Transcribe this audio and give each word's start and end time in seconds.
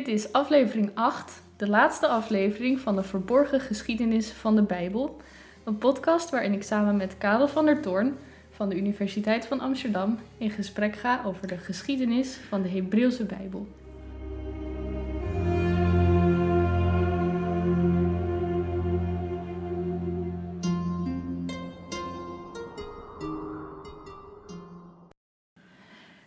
Dit 0.00 0.08
is 0.08 0.32
aflevering 0.32 0.90
8, 0.94 1.42
de 1.56 1.68
laatste 1.68 2.06
aflevering 2.06 2.80
van 2.80 2.96
de 2.96 3.02
verborgen 3.02 3.60
geschiedenis 3.60 4.30
van 4.30 4.56
de 4.56 4.62
Bijbel. 4.62 5.16
Een 5.64 5.78
podcast 5.78 6.30
waarin 6.30 6.52
ik 6.52 6.62
samen 6.62 6.96
met 6.96 7.18
Karel 7.18 7.48
van 7.48 7.64
der 7.64 7.82
Toorn 7.82 8.16
van 8.50 8.68
de 8.68 8.76
Universiteit 8.76 9.46
van 9.46 9.60
Amsterdam 9.60 10.18
in 10.38 10.50
gesprek 10.50 10.96
ga 10.96 11.22
over 11.24 11.46
de 11.46 11.56
geschiedenis 11.58 12.36
van 12.48 12.62
de 12.62 12.68
Hebreeuwse 12.68 13.24
Bijbel. 13.24 13.66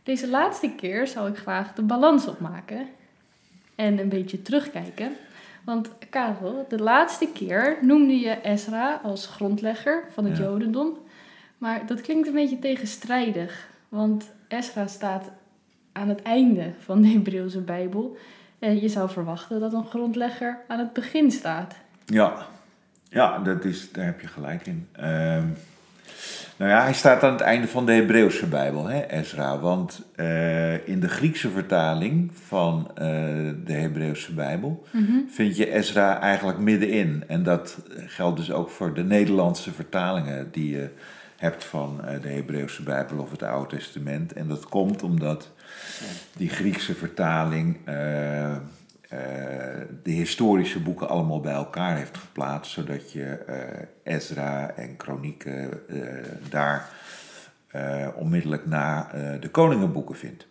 Deze 0.03 0.30
laatste 0.30 0.76
keer 0.76 1.08
zou 1.08 1.30
ik 1.30 1.38
graag 1.38 1.73
de 1.73 1.84
balans 1.84 2.27
opmaken 2.27 2.88
en 3.76 4.00
een 4.00 4.09
beetje 4.09 4.41
terugkijken. 4.41 5.12
Want 5.63 5.90
Karel, 6.09 6.66
de 6.70 6.80
laatste 6.80 7.27
keer 7.34 7.77
noemde 7.82 8.20
je 8.20 8.41
Ezra 8.41 8.99
als 9.04 9.27
grondlegger 9.27 10.04
van 10.12 10.26
het 10.26 10.38
Ja. 10.38 10.44
Jodendom. 10.44 10.98
Maar 11.58 11.86
dat 11.86 12.02
klinkt 12.02 12.27
een 12.27 12.34
beetje 12.34 12.59
tegenstrijdig. 12.59 13.68
Want 13.90 14.32
Ezra 14.48 14.88
staat 14.88 15.32
aan 15.91 16.09
het 16.09 16.22
einde 16.22 16.72
van 16.80 17.02
de 17.02 17.08
Hebreeuwse 17.08 17.62
Bijbel. 17.62 18.18
En 18.59 18.82
je 18.82 18.88
zou 18.90 19.09
verwachten 19.09 19.59
dat 19.59 19.74
een 19.74 19.85
grondlegger 19.85 20.60
aan 20.68 20.80
het 20.80 20.94
begin 20.94 21.32
staat. 21.32 21.76
Ja, 22.05 22.46
ja 23.10 23.40
dat 23.40 23.66
is, 23.66 23.91
daar 23.91 24.05
heb 24.05 24.21
je 24.21 24.27
gelijk 24.27 24.66
in. 24.68 24.88
Ehm, 24.91 25.48
nou 26.58 26.72
ja, 26.72 26.84
hij 26.84 26.94
staat 26.94 27.23
aan 27.23 27.32
het 27.32 27.41
einde 27.41 27.68
van 27.68 27.86
de 27.86 27.91
Hebreeuwse 27.91 28.48
Bijbel, 28.48 28.86
hè, 28.86 29.05
Ezra. 29.05 29.59
Want 29.59 30.02
eh, 30.16 30.88
in 30.88 30.99
de 30.99 31.10
Griekse 31.10 31.49
vertaling 31.49 32.32
van 32.48 32.91
eh, 32.96 33.05
de 33.65 33.74
Hebreeuwse 33.74 34.34
Bijbel 34.34 34.85
vind 35.30 35.57
je 35.57 35.71
Ezra 35.71 36.20
eigenlijk 36.20 36.60
middenin. 36.60 37.24
En 37.27 37.43
dat 37.43 37.77
geldt 38.05 38.38
dus 38.38 38.52
ook 38.52 38.70
voor 38.70 38.93
de 38.93 39.04
Nederlandse 39.04 39.71
vertalingen 39.71 40.52
die 40.52 40.70
je 40.71 40.90
hebt 41.38 41.63
van 41.63 42.05
eh, 42.05 42.21
de 42.21 42.30
Hebreeuwse 42.30 42.84
Bijbel 42.84 43.18
of 43.18 43.32
het 43.32 43.43
Oude 43.43 43.76
Testament. 43.76 44.34
En 44.34 44.48
dat 44.48 44.65
komt 44.65 45.04
omdat 45.04 45.52
die 46.37 46.49
Griekse 46.49 46.96
vertaling 46.96 47.77
de 50.03 50.11
historische 50.11 50.79
boeken 50.79 51.09
allemaal 51.09 51.39
bij 51.39 51.53
elkaar 51.53 51.97
heeft 51.97 52.17
geplaatst, 52.17 52.71
zodat 52.71 53.11
je 53.11 53.25
eh, 53.25 54.13
Ezra 54.15 54.71
en 54.75 54.97
Kronieken 54.97 55.87
eh, 55.89 55.99
daar 56.49 56.89
eh, 57.67 58.07
onmiddellijk 58.15 58.65
na 58.65 59.11
eh, 59.11 59.41
de 59.41 59.49
koningenboeken 59.49 60.15
vindt. 60.15 60.47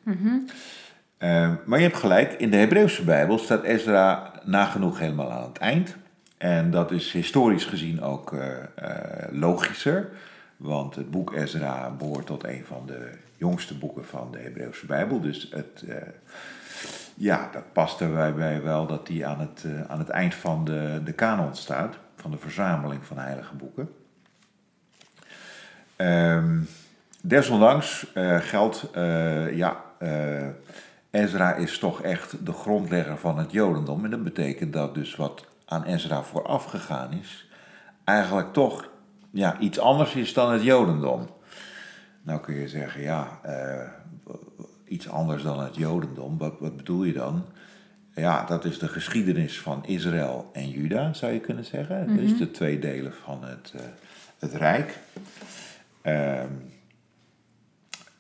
Eh, 1.18 1.52
maar 1.66 1.78
je 1.78 1.84
hebt 1.84 1.96
gelijk, 1.96 2.32
in 2.32 2.50
de 2.50 2.56
Hebreeuwse 2.56 3.04
Bijbel 3.04 3.38
staat 3.38 3.62
Ezra 3.62 4.32
nagenoeg 4.44 4.98
helemaal 4.98 5.32
aan 5.32 5.48
het 5.48 5.58
eind. 5.58 5.96
En 6.38 6.70
dat 6.70 6.90
is 6.90 7.12
historisch 7.12 7.64
gezien 7.64 8.02
ook 8.02 8.32
eh, 8.32 8.48
eh, 8.74 9.32
logischer, 9.32 10.08
want 10.56 10.94
het 10.94 11.10
boek 11.10 11.32
Ezra 11.32 11.90
behoort 11.98 12.26
tot 12.26 12.44
een 12.44 12.64
van 12.64 12.82
de 12.86 13.10
jongste 13.36 13.78
boeken 13.78 14.04
van 14.04 14.28
de 14.32 14.38
Hebreeuwse 14.38 14.86
Bijbel. 14.86 15.20
Dus 15.20 15.48
het, 15.50 15.84
eh, 15.88 15.96
ja, 17.14 17.48
dat 17.52 17.72
past 17.72 18.00
erbij 18.00 18.34
bij 18.34 18.62
wel 18.62 18.86
dat 18.86 19.06
die 19.06 19.26
aan 19.26 19.40
het, 19.40 19.64
eh, 19.64 19.90
aan 19.90 19.98
het 19.98 20.08
eind 20.08 20.34
van 20.34 20.64
de, 20.64 21.00
de 21.04 21.12
kanon 21.12 21.54
staat, 21.54 21.94
van 22.16 22.30
de 22.30 22.38
verzameling 22.38 23.04
van 23.04 23.18
heilige 23.18 23.54
boeken. 23.54 23.90
Ehm, 25.96 26.58
desondanks 27.20 28.12
eh, 28.12 28.36
geldt, 28.36 28.90
eh, 28.92 29.56
ja, 29.56 29.84
Ezra 31.10 31.54
is 31.54 31.78
toch 31.78 32.02
echt 32.02 32.46
de 32.46 32.52
grondlegger 32.52 33.18
van 33.18 33.38
het 33.38 33.52
Jodendom. 33.52 34.04
En 34.04 34.10
dat 34.10 34.24
betekent 34.24 34.72
dat 34.72 34.94
dus 34.94 35.16
wat 35.16 35.46
aan 35.66 35.84
Ezra 35.84 36.22
vooraf 36.22 36.64
gegaan 36.64 37.12
is, 37.12 37.48
eigenlijk 38.04 38.52
toch 38.52 38.88
ja, 39.30 39.58
iets 39.58 39.78
anders 39.78 40.14
is 40.14 40.34
dan 40.34 40.52
het 40.52 40.62
Jodendom. 40.62 41.28
Nou 42.22 42.40
kun 42.40 42.54
je 42.54 42.68
zeggen, 42.68 43.02
ja, 43.02 43.40
iets 44.92 45.08
anders 45.08 45.42
dan 45.42 45.60
het 45.60 45.76
Jodendom, 45.76 46.38
wat, 46.38 46.54
wat 46.58 46.76
bedoel 46.76 47.04
je 47.04 47.12
dan? 47.12 47.44
Ja, 48.14 48.44
dat 48.44 48.64
is 48.64 48.78
de 48.78 48.88
geschiedenis 48.88 49.60
van 49.60 49.86
Israël 49.86 50.50
en 50.52 50.70
Juda, 50.70 51.12
zou 51.12 51.32
je 51.32 51.40
kunnen 51.40 51.64
zeggen. 51.64 52.06
Dat 52.08 52.24
is 52.24 52.38
de 52.38 52.50
twee 52.50 52.78
delen 52.78 53.12
van 53.12 53.44
het, 53.44 53.72
eh, 53.76 53.82
het 54.38 54.52
Rijk. 54.52 54.98
Ehm, 56.02 56.48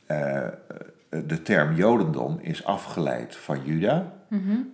eh, 0.06 0.48
de 1.08 1.42
term 1.42 1.74
Jodendom 1.74 2.38
is 2.40 2.64
afgeleid 2.64 3.36
van 3.36 3.64
Juda. 3.64 4.12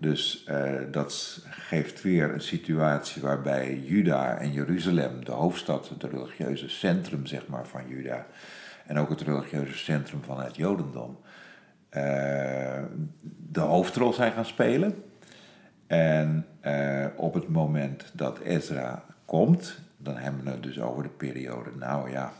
Dus 0.01 0.45
eh, 0.45 0.73
dat 0.91 1.41
geeft 1.51 2.03
weer 2.03 2.35
een 2.35 2.41
situatie 2.41 3.23
waarbij 3.23 3.81
Juda 3.85 4.37
en 4.37 4.53
Jeruzalem, 4.53 5.25
de 5.25 5.33
hoofdstad, 5.33 5.89
het 5.89 6.03
religieuze 6.03 6.69
centrum 6.69 7.27
zeg 7.27 7.47
maar, 7.47 7.67
van 7.67 7.89
Juda, 7.89 8.27
en 8.87 8.99
ook 8.99 9.11
het 9.11 9.21
religieuze 9.21 9.79
centrum 9.79 10.23
van 10.23 10.41
het 10.41 10.57
Jodendom, 10.57 11.19
de 13.53 13.61
hoofdrol 13.61 14.13
zijn 14.13 14.33
gaan 14.33 14.45
spelen. 14.45 14.95
En 15.87 16.47
eh, 16.61 17.07
op 17.17 17.35
het 17.35 17.49
moment 17.49 18.11
dat 18.15 18.39
Ezra 18.39 19.05
komt, 19.25 19.79
dan 19.97 20.17
hebben 20.17 20.45
we 20.45 20.51
het 20.51 20.63
dus 20.63 20.81
over 20.81 21.03
de 21.03 21.09
periode, 21.09 21.71
nou 21.79 22.11
ja, 22.11 22.33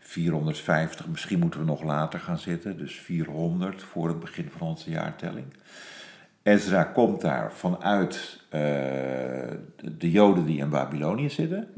450, 0.00 1.06
misschien 1.08 1.38
moeten 1.38 1.60
we 1.60 1.66
nog 1.66 1.82
later 1.82 2.18
gaan 2.20 2.38
zitten, 2.38 2.78
dus 2.78 2.94
400 3.00 3.82
voor 3.82 4.08
het 4.08 4.20
begin 4.20 4.48
van 4.56 4.66
onze 4.68 4.90
jaartelling. 4.90 5.46
Ezra 6.42 6.84
komt 6.84 7.20
daar 7.20 7.52
vanuit 7.52 8.40
eh, 8.48 8.60
de- 9.76 9.96
de 9.98 10.10
Joden 10.10 10.44
die 10.44 10.58
in 10.58 10.70
Babylonië 10.70 11.30
zitten. 11.30 11.68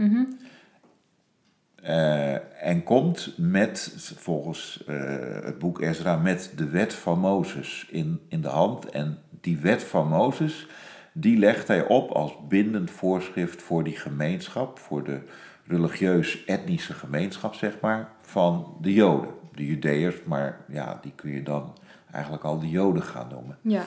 Eh, 1.82 2.64
en 2.66 2.82
komt 2.82 3.34
met, 3.36 3.92
volgens 4.16 4.84
eh, 4.86 4.96
het 5.42 5.58
boek 5.58 5.80
Ezra, 5.80 6.16
met 6.16 6.52
de 6.56 6.68
wet 6.68 6.94
van 6.94 7.18
Mozes 7.18 7.86
in, 7.90 8.20
in 8.28 8.40
de 8.40 8.48
hand. 8.48 8.90
En 8.90 9.18
die 9.40 9.58
wet 9.58 9.82
van 9.82 10.08
Mozes, 10.08 10.66
die 11.12 11.38
legt 11.38 11.68
hij 11.68 11.86
op 11.86 12.10
als 12.10 12.36
bindend 12.48 12.90
voorschrift 12.90 13.62
voor 13.62 13.84
die 13.84 13.96
gemeenschap, 13.96 14.78
voor 14.78 15.04
de 15.04 15.20
religieus-etnische 15.66 16.92
gemeenschap, 16.92 17.54
zeg 17.54 17.80
maar, 17.80 18.08
van 18.20 18.76
de 18.80 18.92
Joden. 18.92 19.30
De 19.54 19.66
Judeërs, 19.66 20.16
maar 20.24 20.60
ja, 20.68 20.98
die 21.02 21.12
kun 21.14 21.30
je 21.30 21.42
dan 21.42 21.76
eigenlijk 22.12 22.44
al 22.44 22.58
de 22.58 22.70
Joden 22.70 23.02
gaan 23.02 23.28
noemen. 23.28 23.58
Ja. 23.60 23.84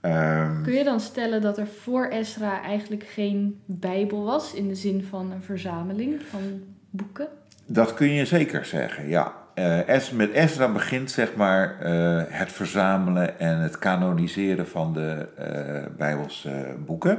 Ehm, 0.00 0.62
Kun 0.62 0.72
je 0.72 0.84
dan 0.84 1.00
stellen 1.00 1.40
dat 1.40 1.58
er 1.58 1.66
voor 1.66 2.06
Ezra 2.06 2.62
eigenlijk 2.62 3.04
geen 3.04 3.60
Bijbel 3.64 4.24
was 4.24 4.54
in 4.54 4.68
de 4.68 4.74
zin 4.74 5.04
van 5.04 5.30
een 5.30 5.42
verzameling 5.42 6.22
van 6.22 6.62
boeken? 6.92 7.28
Dat 7.66 7.94
kun 7.94 8.12
je 8.12 8.24
zeker 8.24 8.64
zeggen, 8.64 9.08
ja. 9.08 9.32
Eh, 9.54 9.88
Es- 9.88 10.10
met 10.10 10.30
Ezra 10.32 10.72
begint 10.72 11.10
zeg 11.10 11.34
maar 11.34 11.80
eh, 11.80 12.22
het 12.28 12.52
verzamelen 12.52 13.38
en 13.38 13.58
het 13.58 13.78
kanoniseren 13.78 14.68
van 14.68 14.92
de 14.92 15.28
eh, 15.36 15.96
Bijbelse 15.96 16.74
boeken. 16.78 17.18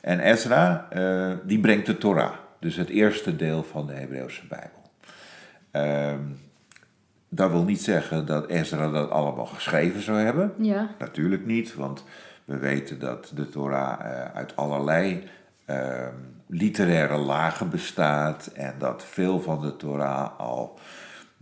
En 0.00 0.20
Ezra, 0.20 0.88
die 1.44 1.60
brengt 1.60 1.86
de 1.86 1.98
Torah, 1.98 2.32
dus 2.60 2.76
het 2.76 2.88
eerste 2.88 3.36
deel 3.36 3.62
van 3.62 3.86
de 3.86 3.92
Hebreeuwse 3.92 4.46
Bijbel. 4.46 4.82
Ehm, 5.70 6.20
dat 7.28 7.50
wil 7.50 7.64
niet 7.64 7.82
zeggen 7.82 8.26
dat 8.26 8.48
Ezra 8.48 8.90
dat 8.90 9.10
allemaal 9.10 9.46
geschreven 9.46 10.02
zou 10.02 10.18
hebben. 10.18 10.52
Ja. 10.58 10.90
Natuurlijk 10.98 11.46
niet, 11.46 11.74
want 11.74 12.04
we 12.44 12.56
weten 12.58 12.98
dat 12.98 13.32
de 13.34 13.48
Torah 13.48 14.00
uit 14.34 14.56
allerlei 14.56 15.24
ehm, 15.64 16.14
literaire 16.46 17.16
lagen 17.16 17.70
bestaat 17.70 18.46
en 18.46 18.74
dat 18.78 19.04
veel 19.04 19.40
van 19.40 19.60
de 19.60 19.76
Torah 19.76 20.38
al 20.38 20.78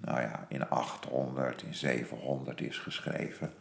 nou 0.05 0.21
ja, 0.21 0.47
in 0.49 0.69
800, 0.69 1.63
in 1.63 1.75
700 1.75 2.61
is 2.61 2.79
geschreven. 2.79 3.53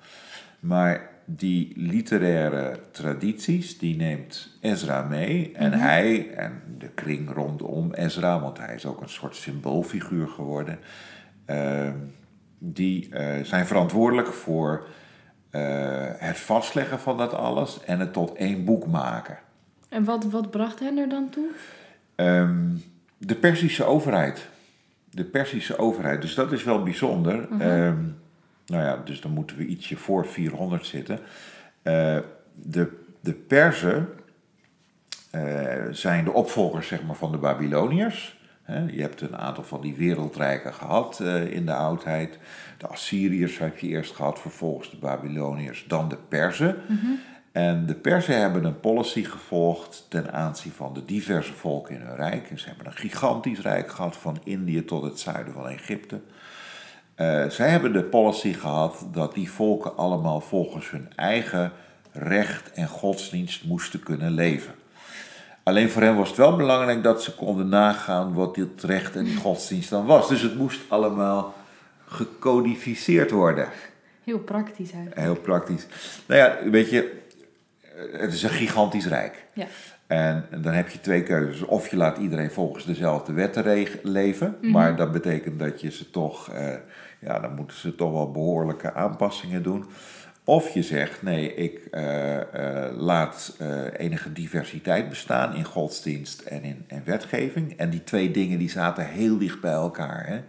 Maar 0.60 1.10
die 1.26 1.74
literaire 1.76 2.80
tradities, 2.92 3.78
die 3.78 3.96
neemt 3.96 4.58
Ezra 4.62 5.02
mee. 5.02 5.52
En 5.54 5.74
hij 5.74 6.34
en 6.36 6.62
de 6.78 6.90
kring 6.90 7.34
rondom 7.34 7.94
Ezra, 7.94 8.40
want 8.40 8.58
hij 8.58 8.76
is 8.76 8.86
ook 8.86 9.02
een 9.02 9.10
soort 9.10 9.36
symboolfiguur 9.36 10.28
geworden, 10.28 10.80
ehm, 11.46 11.98
die 12.58 13.10
eh, 13.10 13.44
zijn 13.44 13.66
verantwoordelijk 13.66 14.34
voor 14.34 14.88
eh, 15.50 15.62
het 16.18 16.40
vastleggen 16.40 17.00
van 17.00 17.18
dat 17.18 17.34
alles 17.34 17.84
en 17.84 18.00
het 18.00 18.14
tot 18.14 18.34
één 18.34 18.66
boek 18.66 18.88
maken. 18.88 19.38
En 19.92 20.04
wat, 20.04 20.24
wat 20.24 20.52
bracht 20.52 20.80
hen 20.80 20.98
er 20.98 21.10
dan 21.10 21.30
toe? 21.30 21.48
Ehm, 22.16 22.70
de 23.18 23.36
Persische 23.36 23.84
overheid. 23.84 24.50
De 25.10 25.24
Persische 25.24 25.78
overheid. 25.78 26.22
Dus 26.22 26.34
dat 26.34 26.52
is 26.52 26.64
wel 26.64 26.84
bijzonder. 26.84 27.48
Ehm, 27.60 27.98
nou 28.66 28.84
ja, 28.84 29.02
dus 29.06 29.22
dan 29.22 29.32
moeten 29.32 29.58
we 29.58 29.66
ietsje 29.66 29.98
voor 29.98 30.26
400 30.28 30.86
zitten. 30.86 31.20
Eh, 31.82 32.18
de, 32.54 32.98
de 33.20 33.34
Perzen 33.34 34.10
eh, 35.32 35.42
zijn 35.92 36.24
de 36.24 36.34
opvolgers 36.34 36.88
zeg 36.88 37.04
maar, 37.04 37.16
van 37.16 37.32
de 37.32 37.38
Babyloniërs. 37.38 38.40
Je 38.92 39.02
hebt 39.02 39.22
een 39.22 39.38
aantal 39.38 39.64
van 39.64 39.82
die 39.82 39.96
wereldrijken 39.96 40.74
gehad 40.74 41.20
eh, 41.20 41.54
in 41.54 41.66
de 41.66 41.74
oudheid. 41.74 42.40
De 42.78 42.88
Assyriërs 42.88 43.58
heb 43.58 43.78
je 43.78 43.88
eerst 43.88 44.16
gehad, 44.16 44.40
vervolgens 44.40 44.92
de 44.92 44.98
Babyloniërs, 44.98 45.86
dan 45.88 46.10
de 46.10 46.18
Perzen. 46.28 46.76
En 47.52 47.86
de 47.86 47.96
Persen 47.96 48.40
hebben 48.40 48.64
een 48.64 48.80
policy 48.80 49.24
gevolgd 49.24 50.06
ten 50.10 50.34
aanzien 50.34 50.72
van 50.72 50.94
de 50.94 51.06
diverse 51.06 51.54
volken 51.54 51.96
in 51.96 52.02
hun 52.02 52.16
rijk. 52.16 52.50
En 52.50 52.60
ze 52.60 52.68
hebben 52.68 52.86
een 52.86 52.94
gigantisch 52.94 53.60
rijk 53.60 53.92
gehad 53.92 54.18
van 54.18 54.40
Indië 54.44 54.86
tot 54.86 55.04
het 55.04 55.20
zuiden 55.20 55.54
van 55.54 55.68
Egypte. 55.68 56.20
Uh, 57.18 57.50
zij 57.50 57.70
hebben 57.70 57.94
de 57.94 58.04
policy 58.04 58.54
gehad 58.54 59.06
dat 59.12 59.34
die 59.34 59.52
volken 59.52 59.98
allemaal 59.98 60.42
volgens 60.42 60.90
hun 60.90 61.10
eigen 61.16 61.72
recht 62.12 62.72
en 62.72 62.88
godsdienst 62.88 63.64
moesten 63.64 64.04
kunnen 64.04 64.32
leven. 64.32 64.74
Alleen 65.64 65.90
voor 65.90 66.02
hen 66.02 66.16
was 66.16 66.28
het 66.28 66.38
wel 66.38 66.56
belangrijk 66.56 67.04
dat 67.04 67.24
ze 67.24 67.36
konden 67.36 67.70
nagaan 67.70 68.34
wat 68.34 68.56
dit 68.56 68.84
recht 68.84 69.16
en 69.16 69.24
die 69.24 69.36
godsdienst 69.36 69.90
dan 69.90 70.06
was. 70.06 70.28
Dus 70.28 70.42
het 70.42 70.58
moest 70.58 70.82
allemaal 70.88 71.54
gecodificeerd 72.06 73.32
worden. 73.32 73.68
Heel 74.24 74.40
praktisch 74.40 74.92
eigenlijk. 74.92 75.22
Heel 75.22 75.36
praktisch. 75.36 75.88
Nou 76.26 76.40
ja, 76.40 76.70
weet 76.70 76.90
je, 76.90 77.21
het 78.12 78.34
is 78.34 78.44
een 78.44 78.50
gigantisch 78.50 79.08
rijk. 79.08 79.46
Ja. 79.54 79.66
En 80.12 80.46
dan 80.62 80.74
heb 80.74 80.90
je 80.90 81.00
twee 81.00 81.24
keuzes. 81.24 81.62
Of 81.62 81.88
je 81.88 81.98
laat 81.98 82.18
iedereen 82.18 82.52
volgens 82.52 82.86
dezelfde 82.86 83.34
wetten 83.34 83.88
leven. 84.04 84.58
Mhm. 84.62 84.72
Maar 84.72 84.96
dat 84.96 85.12
betekent 85.12 85.60
dat 85.60 85.82
je 85.82 85.92
ze 85.92 86.10
toch, 86.10 86.50
eh, 86.50 86.74
ja, 87.20 87.40
dan 87.40 87.56
moeten 87.56 87.78
ze 87.78 87.96
toch 87.96 88.12
wel 88.12 88.32
behoorlijke 88.32 88.94
aanpassingen 88.94 89.64
doen. 89.64 89.86
Of 90.44 90.70
je 90.70 90.84
zegt, 90.84 91.22
nee, 91.22 91.54
ik 91.54 91.88
uh, 91.92 92.36
uh, 92.36 92.44
laat 92.98 93.58
enige 93.98 94.34
diversiteit 94.34 95.10
bestaan 95.10 95.56
in 95.56 95.64
godsdienst 95.64 96.42
en 96.42 96.64
in 96.64 96.86
en 96.88 97.02
wetgeving. 97.06 97.78
En 97.78 97.90
die 97.90 98.04
twee 98.04 98.32
dingen 98.32 98.58
die 98.58 98.70
zaten 98.70 99.06
heel 99.06 99.38
dicht 99.38 99.62
bij 99.62 99.72
elkaar. 99.72 100.28
Hè? 100.28 100.42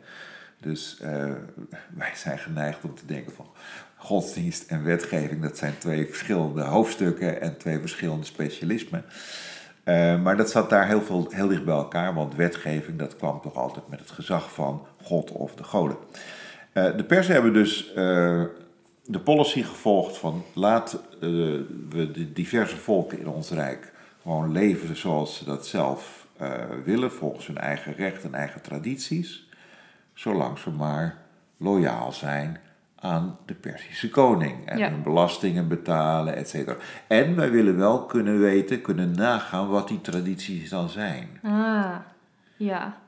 Dus 0.61 0.99
wij 2.03 2.13
zijn 2.15 2.39
geneigd 2.39 2.85
om 2.85 2.95
te 2.95 3.07
denken 3.07 3.33
van, 3.33 3.47
godsdienst 4.03 4.71
en 4.71 4.85
wetgeving, 4.85 5.43
dat 5.43 5.59
zijn 5.59 5.79
twee 5.79 6.07
verschillende 6.07 6.63
hoofdstukken 6.63 7.41
en 7.41 7.57
twee 7.57 7.79
verschillende 7.79 8.25
specialismen. 8.25 9.05
Uh, 9.85 10.23
maar 10.23 10.37
dat 10.37 10.51
zat 10.51 10.71
daar 10.71 10.87
heel, 10.87 11.03
veel, 11.03 11.27
heel 11.31 11.49
dicht 11.49 11.65
bij 11.65 11.75
elkaar, 11.75 12.15
want 12.15 12.35
wetgeving 12.35 12.99
dat 12.99 13.17
kwam 13.17 13.41
toch 13.41 13.55
altijd 13.55 13.89
met 13.89 13.99
het 14.01 14.11
gezag 14.11 14.53
van 14.53 14.87
God 15.03 15.31
of 15.31 15.55
de 15.55 15.65
goden. 15.65 15.97
Uh, 16.75 16.97
de 16.97 17.05
persen 17.05 17.35
hebben 17.35 17.53
dus 17.53 17.89
uh, 17.89 17.95
de 19.05 19.21
policy 19.25 19.63
gevolgd 19.63 20.17
van 20.17 20.45
laat 20.55 21.03
we 21.21 22.11
de 22.13 22.33
diverse 22.33 22.77
volken 22.77 23.19
in 23.19 23.29
ons 23.29 23.51
rijk 23.51 23.93
gewoon 24.23 24.53
leven 24.53 24.97
zoals 24.97 25.37
ze 25.37 25.45
dat 25.45 25.67
zelf 25.67 26.27
willen, 26.85 27.13
volgens 27.13 27.47
hun 27.47 27.59
eigen 27.59 27.95
recht 27.95 28.25
en 28.25 28.35
eigen 28.35 28.63
tradities, 28.63 29.49
zolang 30.15 30.59
ze 30.59 30.71
maar 30.71 31.19
loyaal 31.57 32.13
zijn 32.13 32.61
aan 33.03 33.39
de 33.47 33.55
Persische 33.55 34.11
koning. 34.11 34.67
En 34.69 34.83
hun 34.91 35.03
belastingen 35.03 35.69
betalen, 35.69 36.37
et 36.37 36.49
cetera. 36.49 36.77
En 37.07 37.37
wij 37.37 37.51
willen 37.51 37.77
wel 37.77 38.05
kunnen 38.05 38.41
weten, 38.41 38.81
kunnen 38.81 39.13
nagaan 39.13 39.69
wat 39.69 39.89
die 39.89 40.01
tradities 40.01 40.71
dan 40.71 40.89
zijn. 40.89 41.29
Ah, 41.43 41.97
ja. 42.57 43.01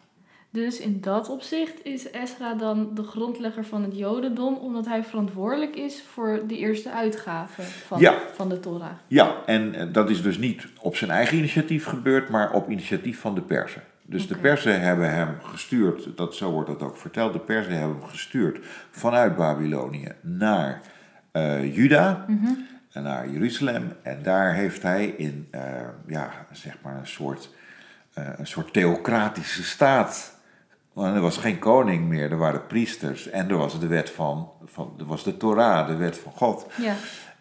Dus 0.51 0.79
in 0.79 1.01
dat 1.01 1.29
opzicht 1.29 1.85
is 1.85 2.11
Ezra 2.13 2.55
dan 2.55 2.91
de 2.95 3.03
grondlegger 3.03 3.65
van 3.65 3.83
het 3.83 3.97
Jodendom, 3.99 4.55
omdat 4.55 4.87
hij 4.87 5.05
verantwoordelijk 5.05 5.77
is 5.77 6.03
voor 6.03 6.41
de 6.47 6.57
eerste 6.57 6.91
uitgave 6.91 7.63
van, 7.63 8.01
van 8.35 8.49
de 8.49 8.61
Torah. 8.61 8.93
Ja, 9.07 9.35
en 9.47 9.93
dat 9.93 10.11
is 10.11 10.23
dus 10.23 10.39
niet 10.39 10.67
op 10.81 10.97
zijn 10.97 11.11
eigen 11.11 11.39
initiatief 11.39 11.87
gebeurd, 11.87 12.29
maar 12.29 12.53
op 12.53 12.71
initiatief 12.71 13.21
van 13.21 13.35
de 13.35 13.41
Persen. 13.41 13.83
Dus 14.07 14.29
de 14.29 14.37
persen 14.37 14.81
hebben 14.81 15.15
hem 15.15 15.37
gestuurd, 15.43 16.17
dat, 16.17 16.35
zo 16.35 16.51
wordt 16.51 16.69
dat 16.69 16.83
ook 16.83 16.97
verteld, 16.97 17.33
de 17.33 17.39
persen 17.39 17.79
hebben 17.79 17.97
hem 17.99 18.09
gestuurd 18.09 18.67
vanuit 18.91 19.37
Babylonië 19.37 20.13
naar 20.21 20.81
uh, 21.33 21.75
Juda 21.77 22.25
mhm. 22.29 22.53
en 22.93 23.03
naar 23.03 23.29
Jeruzalem. 23.31 23.93
En 24.03 24.23
daar 24.23 24.55
heeft 24.55 24.83
hij 24.83 25.07
in, 25.07 25.49
uh, 25.51 25.61
ja, 26.07 26.31
zeg 26.53 26.77
maar 26.83 26.97
een 26.97 27.07
soort, 27.07 27.51
uh, 28.19 28.29
een 28.37 28.47
soort 28.47 28.73
theocratische 28.73 29.63
staat. 29.63 30.39
Want 30.93 31.15
er 31.15 31.21
was 31.21 31.37
geen 31.37 31.59
koning 31.59 32.09
meer, 32.09 32.31
er 32.31 32.39
waren 32.39 32.67
priesters 32.67 33.31
en 33.31 33.49
er 33.49 33.57
was 33.57 33.81
de 33.81 33.87
wet 33.87 34.11
van, 34.11 34.51
van 34.65 34.95
er 34.99 35.05
was 35.05 35.25
de 35.25 35.37
Torah, 35.37 35.87
de 35.87 35.97
wet 35.97 36.19
van 36.19 36.33
God. 36.33 36.67
Ja. 36.77 36.95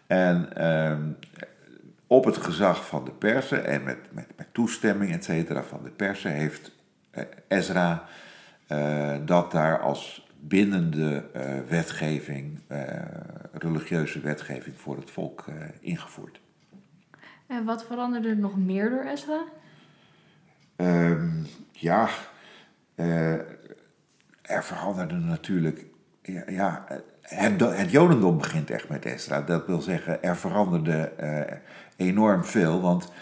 En 0.06 0.48
uh, 0.58 0.92
op 2.06 2.24
het 2.24 2.36
gezag 2.36 2.86
van 2.86 3.04
de 3.04 3.10
persen 3.10 3.66
en 3.66 3.82
met, 3.82 3.98
met, 4.10 4.26
met 4.36 4.46
toestemming 4.52 5.12
et 5.12 5.24
cetera, 5.24 5.62
van 5.62 5.82
de 5.82 5.90
persen 5.90 6.30
heeft 6.30 6.72
eh, 7.10 7.24
Ezra 7.48 8.04
uh, 8.68 9.16
dat 9.24 9.50
daar 9.50 9.80
als 9.80 10.28
bindende 10.40 11.24
uh, 11.36 11.42
wetgeving, 11.68 12.60
religieuze 13.52 14.20
wetgeving 14.20 14.76
voor 14.80 14.96
het 14.96 15.10
volk 15.10 15.44
ingevoerd. 15.80 16.40
En 17.46 17.64
wat 17.64 17.84
veranderde 17.84 18.28
er 18.28 18.36
nog 18.36 18.56
meer 18.56 18.90
door 18.90 19.04
Ezra? 19.04 19.44
Um, 20.76 21.46
ja, 21.72 22.08
er 24.42 24.64
veranderde 24.64 25.14
natuurlijk 25.14 25.86
ja, 26.22 26.42
ja 26.46 26.84
het, 27.20 27.60
het, 27.60 27.90
Jodendom 27.90 28.38
begint 28.38 28.70
echt 28.70 28.88
met 28.88 29.04
Ezra. 29.04 29.40
Dat 29.42 29.66
wil 29.66 29.80
zeggen, 29.80 30.22
er 30.22 30.36
veranderde 30.36 31.12
enorm 31.96 32.44
veel. 32.44 32.80
Want 32.80 33.12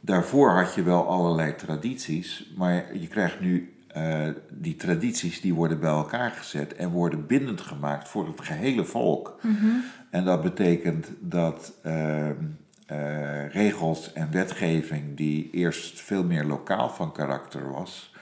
daarvoor 0.00 0.50
had 0.50 0.74
je 0.74 0.82
wel 0.82 1.06
allerlei 1.06 1.54
tradities, 1.54 2.50
maar 2.56 2.96
je 2.96 3.08
krijgt 3.08 3.40
nu 3.40 3.74
uh, 3.96 4.28
die 4.48 4.76
tradities 4.76 5.40
die 5.40 5.54
worden 5.54 5.80
bij 5.80 5.90
elkaar 5.90 6.30
gezet 6.30 6.74
en 6.74 6.90
worden 6.90 7.26
bindend 7.26 7.60
gemaakt 7.60 8.08
voor 8.08 8.26
het 8.26 8.40
gehele 8.40 8.84
volk. 8.84 9.38
Mm 9.42 9.82
En 10.10 10.24
dat 10.24 10.42
betekent 10.42 11.08
dat 11.20 11.72
uh, 11.86 12.26
uh, 12.26 13.48
regels 13.48 14.12
en 14.12 14.30
wetgeving 14.30 15.16
die 15.16 15.50
eerst 15.52 16.00
veel 16.00 16.24
meer 16.24 16.44
lokaal 16.44 16.88
van 16.88 17.12
karakter 17.12 17.70
was, 17.70 18.14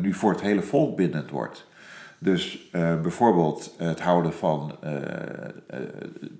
nu 0.00 0.14
voor 0.14 0.32
het 0.32 0.40
hele 0.40 0.62
volk 0.62 0.96
bindend 0.96 1.30
wordt. 1.30 1.66
Dus 2.18 2.68
uh, 2.72 3.00
bijvoorbeeld 3.00 3.74
het 3.78 4.00
houden 4.00 4.32
van 4.32 4.76
uh, 4.84 4.90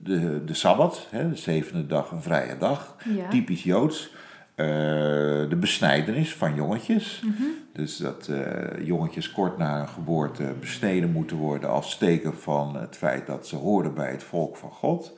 de, 0.03 0.45
de 0.45 0.55
Sabbat, 0.55 1.07
hè, 1.11 1.29
de 1.29 1.37
zevende 1.37 1.87
dag 1.87 2.11
een 2.11 2.23
vrije 2.23 2.59
dag, 2.59 2.97
ja. 3.05 3.29
typisch 3.29 3.63
Joods. 3.63 4.15
de 4.55 5.57
besnijdenis 5.61 6.35
van 6.35 6.55
jongetjes. 6.55 7.23
Mm 7.25 7.35
-hmm. 7.39 7.53
Dus 7.73 7.97
dat 7.97 8.31
jongetjes 8.83 9.33
kort 9.33 9.59
na 9.59 9.79
hun 9.79 9.89
geboorte 9.89 10.55
besneden 10.61 11.13
moeten 11.13 11.37
worden 11.37 11.71
als 11.71 11.99
teken 11.99 12.39
van 12.39 12.77
het 12.77 12.97
feit 12.97 13.27
dat 13.27 13.47
ze 13.47 13.57
horen 13.57 13.95
bij 13.95 14.11
het 14.11 14.23
volk 14.23 14.57
van 14.57 14.71
God. 14.71 15.17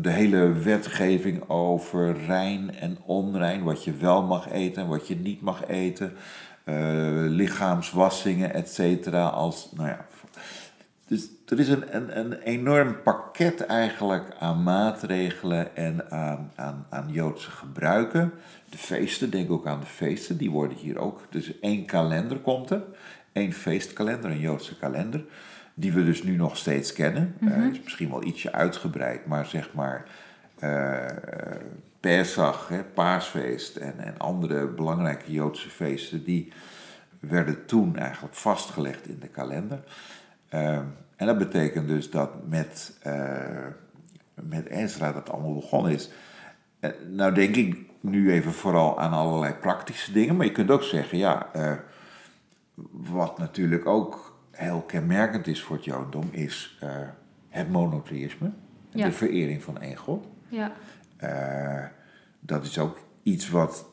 de 0.00 0.10
hele 0.10 0.52
wetgeving 0.52 1.48
over 1.48 2.16
rein 2.26 2.74
en 2.74 2.98
onrein, 3.06 3.62
wat 3.62 3.84
je 3.84 3.92
wel 3.92 4.22
mag 4.22 4.50
eten 4.50 4.82
en 4.82 4.88
wat 4.88 5.08
je 5.08 5.16
niet 5.16 5.40
mag 5.40 5.66
eten. 5.66 6.12
Uh, 6.64 6.74
lichaamswassingen, 7.28 8.54
et 8.54 8.68
cetera. 8.68 9.26
Als, 9.26 9.68
nou 9.76 9.88
ja, 9.88 10.06
dus 11.06 11.28
er 11.46 11.60
is 11.60 11.68
een, 11.68 11.96
een, 11.96 12.18
een 12.18 12.32
enorm 12.32 13.02
pakket 13.02 13.66
eigenlijk 13.66 14.34
aan 14.38 14.62
maatregelen 14.62 15.76
en 15.76 16.10
aan, 16.10 16.50
aan, 16.54 16.86
aan 16.90 17.08
Joodse 17.10 17.50
gebruiken. 17.50 18.32
De 18.68 18.78
feesten, 18.78 19.30
denk 19.30 19.50
ook 19.50 19.66
aan 19.66 19.80
de 19.80 19.86
feesten, 19.86 20.36
die 20.36 20.50
worden 20.50 20.76
hier 20.76 20.98
ook. 20.98 21.20
Dus 21.30 21.60
één 21.60 21.84
kalender 21.84 22.38
komt 22.38 22.70
er, 22.70 22.82
één 23.32 23.52
feestkalender, 23.52 24.30
een 24.30 24.40
Joodse 24.40 24.76
kalender, 24.76 25.24
die 25.74 25.92
we 25.92 26.04
dus 26.04 26.22
nu 26.22 26.36
nog 26.36 26.56
steeds 26.56 26.92
kennen. 26.92 27.36
Mm 27.38 27.48
-hmm. 27.48 27.62
uh, 27.62 27.72
is 27.72 27.82
misschien 27.82 28.10
wel 28.10 28.24
ietsje 28.24 28.52
uitgebreid, 28.52 29.26
maar 29.26 29.46
zeg 29.46 29.72
maar. 29.72 30.04
Uh, 30.64 31.06
Pesach, 32.00 32.68
hè, 32.68 32.82
paasfeest 32.82 33.76
en, 33.76 33.98
en 33.98 34.18
andere 34.18 34.66
belangrijke 34.66 35.32
Joodse 35.32 35.68
feesten, 35.68 36.24
die 36.24 36.52
werden 37.20 37.66
toen 37.66 37.96
eigenlijk 37.96 38.34
vastgelegd 38.34 39.08
in 39.08 39.18
de 39.20 39.28
kalender. 39.28 39.84
Uh, 40.54 40.78
en 41.16 41.26
dat 41.26 41.38
betekent 41.38 41.88
dus 41.88 42.10
dat 42.10 42.48
met, 42.48 42.98
uh, 43.06 43.66
met 44.34 44.66
Ezra 44.66 45.12
dat 45.12 45.30
allemaal 45.30 45.54
begonnen 45.54 45.92
is. 45.92 46.10
Uh, 46.80 46.90
nou 47.10 47.34
denk 47.34 47.56
ik 47.56 47.76
nu 48.00 48.32
even 48.32 48.52
vooral 48.52 49.00
aan 49.00 49.12
allerlei 49.12 49.54
praktische 49.54 50.12
dingen, 50.12 50.36
maar 50.36 50.46
je 50.46 50.52
kunt 50.52 50.70
ook 50.70 50.82
zeggen, 50.82 51.18
ja, 51.18 51.50
wat 52.90 53.38
natuurlijk 53.38 53.86
ook 53.86 54.38
heel 54.50 54.80
kenmerkend 54.80 55.46
is 55.46 55.62
voor 55.62 55.76
het 55.76 55.84
Jodendom, 55.84 56.28
is 56.30 56.78
het 57.48 57.70
monotheïsme, 57.70 58.50
ja. 58.90 59.06
de 59.06 59.12
verering 59.12 59.62
van 59.62 59.80
één 59.80 59.96
God. 59.96 60.26
Ja. 60.48 60.72
Uh, 61.22 61.84
dat 62.40 62.64
is 62.64 62.78
ook 62.78 62.98
iets 63.22 63.50
wat 63.50 63.86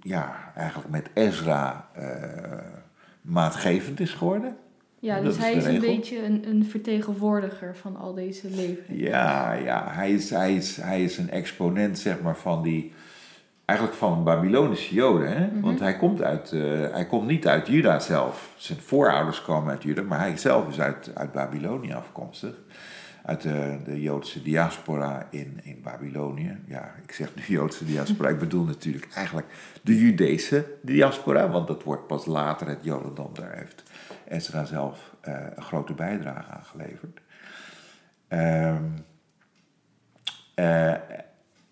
ja, 0.00 0.52
eigenlijk 0.54 0.90
met 0.90 1.10
Ezra 1.14 1.88
uh, 1.98 2.04
maatgevend 3.20 4.00
is 4.00 4.12
geworden. 4.12 4.56
Ja, 4.98 5.20
dus 5.20 5.38
hij 5.38 5.52
is, 5.52 5.66
is 5.66 5.74
een 5.74 5.80
beetje 5.80 6.24
een, 6.24 6.48
een 6.48 6.64
vertegenwoordiger 6.64 7.76
van 7.76 7.96
al 7.96 8.14
deze 8.14 8.50
leven. 8.50 8.98
Ja, 8.98 9.52
ja 9.52 9.86
hij, 9.90 10.12
is, 10.12 10.30
hij, 10.30 10.54
is, 10.54 10.76
hij 10.76 11.04
is 11.04 11.18
een 11.18 11.30
exponent 11.30 11.98
zeg 11.98 12.20
maar, 12.20 12.36
van 12.36 12.62
die, 12.62 12.92
eigenlijk 13.64 13.98
van 13.98 14.24
Babylonische 14.24 14.94
Joden. 14.94 15.32
Hè? 15.36 15.46
Mm 15.46 15.52
-hmm. 15.52 15.60
Want 15.60 15.80
hij 15.80 15.96
komt, 15.96 16.22
uit, 16.22 16.52
uh, 16.52 16.92
hij 16.92 17.06
komt 17.06 17.26
niet 17.26 17.46
uit 17.46 17.66
Juda 17.66 17.98
zelf. 17.98 18.52
Zijn 18.56 18.78
voorouders 18.80 19.42
komen 19.42 19.70
uit 19.70 19.82
Juda, 19.82 20.02
maar 20.02 20.18
hij 20.18 20.36
zelf 20.36 20.68
is 20.68 20.80
uit, 20.80 21.10
uit 21.14 21.32
Babylonië 21.32 21.92
afkomstig. 21.92 22.54
Uit 23.24 23.40
de, 23.42 23.78
de 23.84 24.00
Joodse 24.00 24.42
diaspora 24.42 25.26
in, 25.30 25.60
in 25.62 25.80
Babylonië. 25.82 26.56
Ja, 26.66 26.94
ik 27.02 27.12
zeg 27.12 27.34
nu 27.34 27.42
Joodse 27.46 27.84
diaspora, 27.84 28.28
ik 28.28 28.38
bedoel 28.38 28.64
natuurlijk 28.64 29.14
eigenlijk 29.14 29.46
de 29.82 29.98
Judese 29.98 30.66
diaspora, 30.82 31.48
want 31.48 31.66
dat 31.66 31.82
wordt 31.82 32.06
pas 32.06 32.26
later 32.26 32.68
het 32.68 32.84
Jodendom. 32.84 33.30
Daar 33.34 33.56
heeft 33.56 33.82
Ezra 34.28 34.64
zelf 34.64 35.14
uh, 35.28 35.34
een 35.54 35.62
grote 35.62 35.92
bijdrage 35.92 36.50
aan 36.50 36.64
geleverd. 36.64 37.20
Um, 38.28 38.94
uh, 40.56 40.94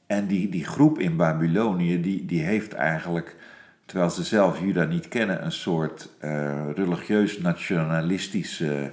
en 0.06 0.26
die, 0.26 0.48
die 0.48 0.64
groep 0.64 0.98
in 0.98 1.16
Babylonië, 1.16 2.00
die, 2.00 2.24
die 2.24 2.42
heeft 2.42 2.72
eigenlijk, 2.72 3.36
terwijl 3.84 4.10
ze 4.10 4.22
zelf 4.22 4.60
Juda 4.60 4.84
niet 4.84 5.08
kennen, 5.08 5.44
een 5.44 5.52
soort 5.52 6.10
uh, 6.20 6.70
religieus 6.74 7.38
nationalistische 7.38 8.92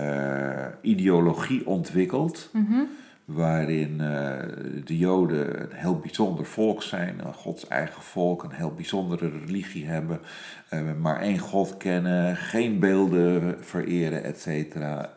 uh, 0.00 0.66
ideologie 0.80 1.66
ontwikkeld. 1.66 2.50
Mhm. 2.52 2.80
Waarin 3.24 3.90
uh, 4.00 4.32
de 4.84 4.98
Joden 4.98 5.60
een 5.60 5.76
heel 5.76 5.98
bijzonder 5.98 6.46
volk 6.46 6.82
zijn, 6.82 7.18
een 7.26 7.34
Gods 7.34 7.68
eigen 7.68 8.02
volk, 8.02 8.42
een 8.42 8.52
heel 8.52 8.74
bijzondere 8.74 9.30
religie 9.46 9.86
hebben, 9.86 10.20
maar 11.00 11.20
één 11.20 11.38
God 11.38 11.76
kennen, 11.76 12.36
geen 12.36 12.78
beelden 12.78 13.56
vereren, 13.60 14.24
et 14.24 14.40
cetera. 14.40 15.10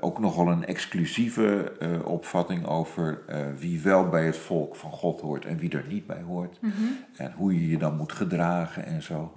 Ook 0.00 0.18
nogal 0.18 0.48
een 0.48 0.66
exclusieve 0.66 1.72
opvatting 2.04 2.66
over 2.66 3.18
wie 3.58 3.80
wel 3.80 4.08
bij 4.08 4.26
het 4.26 4.36
volk 4.36 4.76
van 4.76 4.90
God 4.90 5.20
hoort 5.20 5.44
en 5.44 5.58
wie 5.58 5.70
er 5.70 5.84
niet 5.88 6.06
bij 6.06 6.22
hoort. 6.22 6.58
Mhm. 6.60 6.72
En 7.16 7.32
hoe 7.36 7.54
je 7.54 7.68
je 7.68 7.78
dan 7.78 7.96
moet 7.96 8.12
gedragen 8.12 8.84
en 8.86 9.02
zo. 9.02 9.32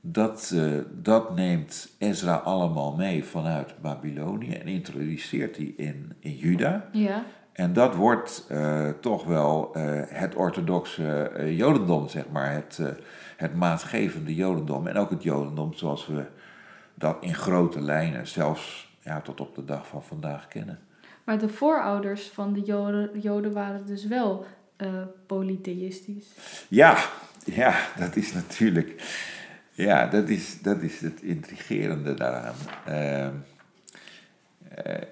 Dat, 0.00 0.54
dat 0.92 1.34
neemt 1.34 1.94
Ezra 1.98 2.34
allemaal 2.34 2.96
mee 2.96 3.24
vanuit 3.24 3.74
Babylonië 3.80 4.52
en 4.52 4.66
introduceert 4.66 5.56
hij 5.56 5.74
in, 5.76 6.12
in 6.18 6.36
Juda. 6.36 6.88
Ja. 6.92 7.24
En 7.52 7.72
dat 7.72 7.94
wordt 7.94 8.46
toch 9.00 9.24
wel 9.24 9.70
het 10.08 10.34
orthodoxe 10.34 11.32
Jodendom, 11.56 12.08
zeg 12.08 12.28
maar. 12.28 12.52
Het, 12.52 12.80
het 13.36 13.54
maatgevende 13.54 14.34
Jodendom. 14.34 14.86
En 14.86 14.96
ook 14.96 15.10
het 15.10 15.22
Jodendom 15.22 15.74
zoals 15.74 16.06
we 16.06 16.24
dat 16.94 17.16
in 17.20 17.34
grote 17.34 17.80
lijnen, 17.80 18.26
zelfs 18.26 18.94
ja, 19.02 19.20
tot 19.20 19.40
op 19.40 19.54
de 19.54 19.64
dag 19.64 19.86
van 19.86 20.02
vandaag 20.02 20.48
kennen. 20.48 20.78
Maar 21.24 21.38
de 21.38 21.48
voorouders 21.48 22.28
van 22.28 22.52
de 22.52 22.60
Joden, 22.60 23.20
Joden 23.20 23.52
waren 23.52 23.86
dus 23.86 24.06
wel 24.06 24.46
polytheïstisch. 25.26 26.26
Ja, 26.68 26.96
ja, 27.44 27.74
dat 27.98 28.16
is 28.16 28.32
natuurlijk. 28.32 29.18
Ja, 29.80 30.06
dat 30.06 30.28
is, 30.28 30.62
dat 30.62 30.82
is 30.82 31.00
het 31.00 31.22
intrigerende 31.22 32.14
daaraan. 32.14 32.54
Uh, 32.88 33.26
uh, 34.86 35.02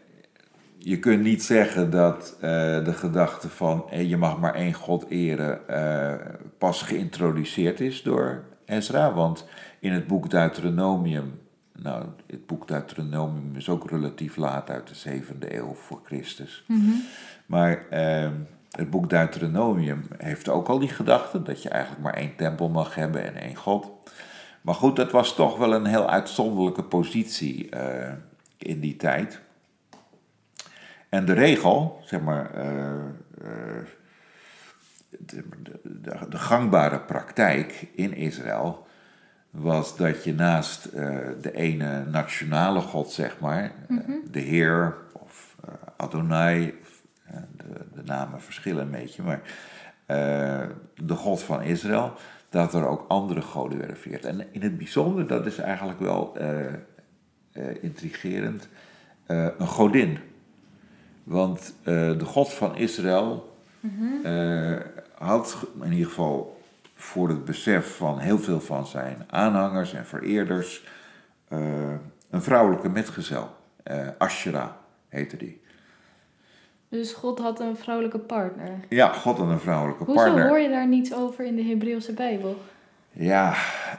je 0.79 0.99
kunt 0.99 1.23
niet 1.23 1.43
zeggen 1.43 1.91
dat 1.91 2.37
de 2.85 2.93
gedachte 2.93 3.49
van 3.49 3.85
je 3.91 4.17
mag 4.17 4.39
maar 4.39 4.55
één 4.55 4.75
God 4.75 5.09
eren 5.09 5.61
pas 6.59 6.83
geïntroduceerd 6.83 7.81
is 7.81 8.03
door 8.03 8.45
Ezra. 8.65 9.15
Want 9.15 9.47
in 9.81 9.93
het 9.93 10.07
boek 10.07 10.31
Deuteronomium 10.31 11.41
nou, 11.83 12.05
het 12.27 12.47
boek 12.47 12.69
Deuteronomium 12.69 13.57
is 13.57 13.69
ook 13.69 13.91
relatief 13.91 14.37
laat 14.37 14.71
uit 14.71 14.89
de 14.89 14.95
zevende 14.95 15.57
eeuw 15.57 15.75
voor 15.75 16.01
Christus. 16.05 16.65
Mm 16.67 17.03
Maar 17.47 17.89
eh, 17.91 18.31
het 18.71 18.91
boek 18.91 19.11
Deuteronomium 19.11 20.03
heeft 20.17 20.49
ook 20.49 20.69
al 20.69 20.79
die 20.79 20.89
gedachte 20.89 21.43
dat 21.43 21.63
je 21.63 21.69
eigenlijk 21.69 22.03
maar 22.03 22.15
één 22.15 22.37
tempel 22.37 22.69
mag 22.69 22.95
hebben 22.95 23.25
en 23.25 23.43
één 23.43 23.57
God. 23.57 23.91
Maar 24.69 24.77
goed, 24.77 24.97
dat 24.97 25.11
was 25.11 25.35
toch 25.35 25.59
wel 25.59 25.75
een 25.75 25.87
heel 25.87 26.11
uitzonderlijke 26.11 26.83
positie 26.83 27.69
uh, 27.75 28.13
in 28.57 28.81
die 28.81 28.97
tijd. 28.97 29.41
En 31.09 31.25
de 31.25 31.33
regel, 31.33 32.01
zeg 32.05 32.21
maar, 32.21 32.51
uh, 32.57 32.65
de, 35.09 35.45
de, 35.83 36.29
de, 36.29 36.39
gangbare 36.39 37.01
praktijk 37.01 37.87
in 37.95 38.15
Israël 38.15 38.87
was 39.51 39.97
dat 39.97 40.25
je 40.25 40.35
naast 40.35 40.89
uh, 40.95 41.19
de 41.41 41.53
ene 41.55 42.05
nationale 42.05 42.81
god, 42.81 43.11
zeg 43.11 43.41
maar, 43.41 43.73
mm 43.89 44.03
uh, 44.09 44.15
de 44.31 44.41
Heer 44.41 44.97
of 45.13 45.57
Adonai, 45.97 46.75
de, 47.57 47.87
de, 47.95 48.03
namen 48.05 48.41
verschillen 48.41 48.83
een 48.83 48.91
beetje, 48.91 49.23
maar 49.23 49.41
de 50.95 51.15
God 51.15 51.43
van 51.43 51.63
Israël, 51.63 52.13
dat 52.49 52.75
er 52.75 52.88
ook 52.88 53.05
andere 53.09 53.43
goden 53.43 53.78
werden 53.78 53.97
vereerd. 53.97 54.25
En 54.25 54.47
in 54.52 54.62
het 54.62 54.78
bijzonder, 54.78 55.26
dat 55.26 55.47
is 55.47 55.59
eigenlijk 55.59 56.00
wel 56.00 56.37
intrigerend, 57.81 58.69
een 59.26 59.67
godin. 59.67 60.19
Want 61.25 61.75
de 61.85 62.25
God 62.25 62.52
van 62.52 62.76
Israël 62.76 63.57
mm 63.81 63.90
-hmm. 63.99 64.83
had 65.14 65.67
in 65.83 65.93
ieder 65.93 66.07
geval 66.07 66.61
voor 66.95 67.28
het 67.28 67.45
besef 67.45 67.97
van 67.97 68.19
heel 68.19 68.38
veel 68.38 68.61
van 68.61 68.87
zijn 68.87 69.25
aanhangers 69.31 69.93
en 69.95 70.07
vereerders 70.07 70.87
een 72.31 72.43
vrouwelijke 72.43 72.88
metgezel. 72.88 73.57
Ashera 74.19 74.76
heette 75.09 75.37
die. 75.37 75.61
Dus 76.88 77.12
God 77.12 77.38
had 77.38 77.61
een 77.61 77.76
vrouwelijke 77.76 78.18
partner? 78.18 78.71
Ja, 78.88 79.12
God 79.12 79.38
had 79.38 79.49
een 79.49 79.61
vrouwelijke 79.61 80.04
Hoezo 80.04 80.23
partner. 80.23 80.42
Hoezo 80.42 80.54
hoor 80.54 80.62
je 80.62 80.68
daar 80.68 80.88
niets 80.88 81.14
over 81.14 81.45
in 81.45 81.57
de 81.57 81.62
Hebreeuwse 81.62 82.12
Bijbel? 82.12 82.57
Ja, 83.12 83.54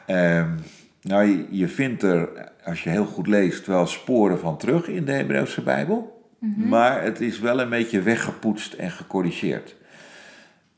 um, 0.08 0.60
nou 1.02 1.24
je, 1.24 1.46
je, 1.50 1.68
vindt 1.68 2.04
er, 2.04 2.52
als 2.66 2.84
je 2.84 2.90
heel 2.90 3.06
goed 3.06 3.28
leest, 3.28 3.66
wel 3.66 3.88
sporen 3.88 4.40
van 4.40 4.58
terug 4.58 4.88
in 4.88 5.06
de 5.06 5.12
Hebreeuwse 5.12 5.62
Bijbel. 5.62 6.24
Mm 6.40 6.54
-hmm. 6.54 6.68
Maar 6.68 7.04
het 7.04 7.22
is 7.22 7.40
wel 7.40 7.60
een 7.60 7.70
beetje 7.70 8.02
weggepoetst 8.02 8.74
en 8.74 8.92
gecorrigeerd. 8.92 9.76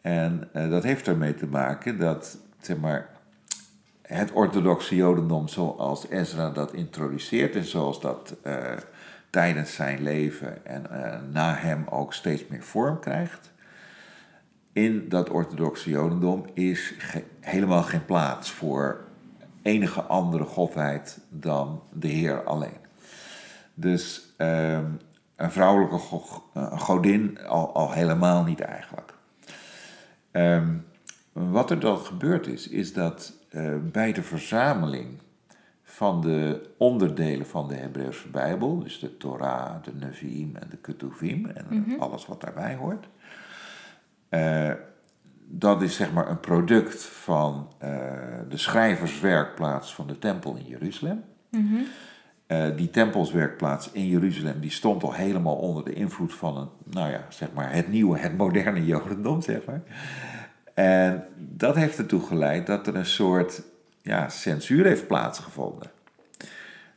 En 0.01 0.49
uh, 0.55 0.69
dat 0.69 0.83
heeft 0.83 1.07
ermee 1.07 1.35
te 1.35 1.47
maken 1.47 1.99
dat 1.99 2.37
zeg 2.61 2.77
maar, 2.77 3.09
het 4.01 4.31
orthodoxe 4.31 4.95
Jodendom 4.95 5.47
zoals 5.47 6.07
Ezra 6.09 6.49
dat 6.49 6.73
introduceert 6.73 7.55
en 7.55 7.65
zoals 7.65 8.01
dat 8.01 8.35
uh, 8.47 8.55
tijdens 9.31 9.73
zijn 9.73 10.01
leven 10.01 10.65
en 10.65 10.85
uh, 10.91 11.15
na 11.31 11.55
hem 11.55 11.87
ook 11.89 12.13
steeds 12.13 12.47
meer 12.47 12.63
vorm 12.63 12.99
krijgt. 12.99 13.51
In 14.73 15.09
dat 15.09 15.29
orthodoxe 15.29 15.89
Jodendom 15.89 16.45
is 16.53 16.93
helemaal 17.39 17.83
geen 17.83 18.05
plaats 18.05 18.51
voor 18.51 19.01
enige 19.61 20.01
andere 20.01 20.43
godheid 20.43 21.19
dan 21.29 21.83
de 21.93 22.07
Heer 22.07 22.43
alleen. 22.43 22.77
Dus 23.73 24.33
een 24.37 25.51
vrouwelijke 25.51 25.97
godin 26.77 27.39
al, 27.47 27.73
al 27.73 27.91
helemaal 27.91 28.43
niet 28.43 28.59
eigenlijk. 28.59 29.13
Um, 30.31 30.85
wat 31.31 31.71
er 31.71 31.79
dan 31.79 31.97
gebeurd 31.97 32.47
is, 32.47 32.67
is 32.67 32.93
dat 32.93 33.33
uh, 33.51 33.75
bij 33.91 34.13
de 34.13 34.23
verzameling 34.23 35.19
van 36.01 36.21
de 36.21 36.69
onderdelen 36.77 37.45
van 37.45 37.67
de 37.67 37.75
Hebreeuwse 37.75 38.29
Bijbel, 38.29 38.79
dus 38.79 38.99
de 38.99 39.17
Torah, 39.17 39.83
de 39.83 39.91
Nevi'im 39.93 40.55
en 40.55 40.67
de 40.69 40.77
Ketuvim 40.77 41.45
en 41.45 41.65
mm 41.69 41.83
-hmm. 41.83 41.99
alles 41.99 42.25
wat 42.25 42.41
daarbij 42.41 42.75
hoort, 42.75 43.07
uh, 44.29 44.71
dat 45.47 45.81
is 45.81 45.95
zeg 45.95 46.13
maar 46.13 46.29
een 46.29 46.39
product 46.39 47.03
van 47.03 47.67
uh, 47.83 47.89
de 48.49 48.57
schrijverswerkplaats 48.57 49.95
van 49.95 50.07
de 50.07 50.19
tempel 50.19 50.55
in 50.55 50.65
Jeruzalem. 50.65 51.23
Mm 51.49 51.67
-hmm. 51.67 51.83
Uh, 52.47 52.77
die 52.77 52.89
tempelswerkplaats 52.89 53.91
in 53.91 54.07
Jeruzalem, 54.07 54.59
die 54.59 54.71
stond 54.71 55.03
al 55.03 55.13
helemaal 55.13 55.55
onder 55.55 55.83
de 55.83 55.93
invloed 55.93 56.33
van 56.33 56.57
een, 56.57 56.69
nou 56.83 57.11
ja, 57.11 57.25
zeg 57.29 57.53
maar 57.53 57.73
het 57.73 57.87
nieuwe, 57.87 58.17
het 58.17 58.37
moderne 58.37 58.85
Jodendom, 58.91 59.41
zeg 59.41 59.65
maar. 59.65 59.81
En 60.73 61.25
dat 61.37 61.75
heeft 61.75 61.97
ertoe 61.97 62.21
geleid 62.21 62.67
dat 62.67 62.87
er 62.87 62.95
een 62.95 63.05
soort 63.05 63.69
ja, 64.01 64.29
censuur 64.29 64.85
heeft 64.85 65.07
plaatsgevonden. 65.07 65.91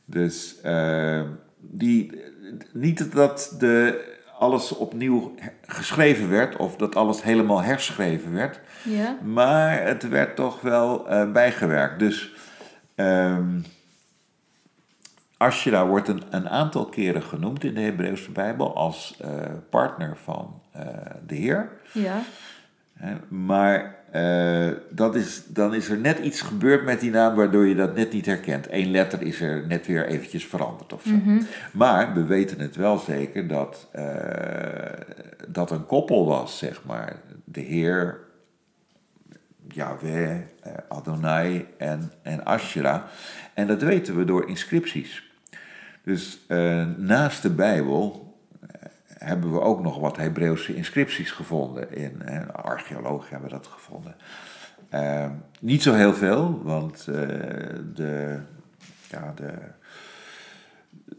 Dus 0.05 0.57
uh, 0.65 1.23
die, 1.59 2.23
niet 2.73 3.13
dat 3.13 3.57
de, 3.59 4.05
alles 4.39 4.73
opnieuw 4.73 5.35
geschreven 5.67 6.31
werd 6.31 6.57
of 6.57 6.77
dat 6.77 6.97
alles 6.97 7.23
helemaal 7.23 7.63
herschreven 7.63 8.33
werd, 8.33 8.61
ja. 8.83 9.19
maar 9.23 9.83
het 9.83 10.09
werd 10.09 10.37
toch 10.37 10.61
wel 10.61 11.13
uh, 11.13 11.33
bijgewerkt. 11.33 11.99
Dus 11.99 12.33
um, 12.97 13.65
Ashera 15.37 15.87
wordt 15.87 16.09
een, 16.09 16.23
een, 16.31 16.49
aantal 16.49 16.85
keren 16.85 17.23
genoemd 17.23 17.65
in 17.65 17.75
de 17.75 17.81
Hebreeuwse 17.81 18.31
Bijbel 18.31 18.77
als 18.77 19.19
uh, 19.25 19.29
partner 19.71 20.17
van 20.17 20.63
uh, 20.77 20.83
de 21.27 21.35
Heer. 21.35 21.71
Ja. 21.93 22.23
Maar 23.29 24.04
uh, 24.15 24.71
dat 24.91 25.15
is, 25.15 25.43
dan 25.47 25.75
is 25.75 25.89
er 25.89 25.99
net 25.99 26.19
iets 26.19 26.41
gebeurd 26.41 26.85
met 26.85 27.01
die 27.01 27.11
naam 27.11 27.35
waardoor 27.35 27.67
je 27.67 27.75
dat 27.75 27.95
net 27.95 28.13
niet 28.13 28.27
herkent. 28.27 28.67
Eén 28.71 28.91
letter 28.91 29.23
is 29.23 29.41
er 29.41 29.67
net 29.67 29.87
weer 29.87 30.07
eventjes 30.07 30.47
veranderd 30.47 30.93
of 30.93 31.03
zo. 31.03 31.11
Mm 31.11 31.23
-hmm. 31.25 31.47
Maar 31.73 32.15
we 32.15 32.25
weten 32.25 32.61
het 32.61 32.77
wel 32.77 32.99
zeker 32.99 33.49
dat 33.49 33.89
uh, 33.97 34.05
dat 35.49 35.71
een 35.71 35.87
koppel 35.87 36.27
was, 36.27 36.59
zeg 36.59 36.81
maar. 36.85 37.17
De 37.45 37.61
Heer, 37.61 38.19
Yahweh, 39.69 40.31
uh, 40.31 40.73
Adonai 40.89 41.67
en, 41.79 42.13
en 42.23 42.47
Ashera. 42.47 43.07
En 43.55 43.67
dat 43.67 43.83
weten 43.83 44.17
we 44.17 44.25
door 44.25 44.49
inscripties. 44.49 45.33
Dus 46.05 46.41
naast 46.97 47.43
de 47.43 47.51
Bijbel 47.51 48.34
hebben 49.25 49.53
we 49.53 49.61
ook 49.61 49.83
nog 49.83 49.99
wat 49.99 50.17
Hebreeuwse 50.17 50.75
inscripties 50.75 51.31
gevonden. 51.31 51.93
In, 51.97 52.23
en 52.23 52.55
archeologen 52.55 53.29
hebben 53.31 53.51
dat 53.51 53.67
gevonden. 53.67 54.15
Ehm, 54.89 55.31
niet 55.61 55.83
zo 55.83 55.93
heel 55.93 56.15
veel, 56.15 56.61
want 56.63 57.05
de, 57.95 58.39
ja, 59.11 59.33
de, 59.37 59.53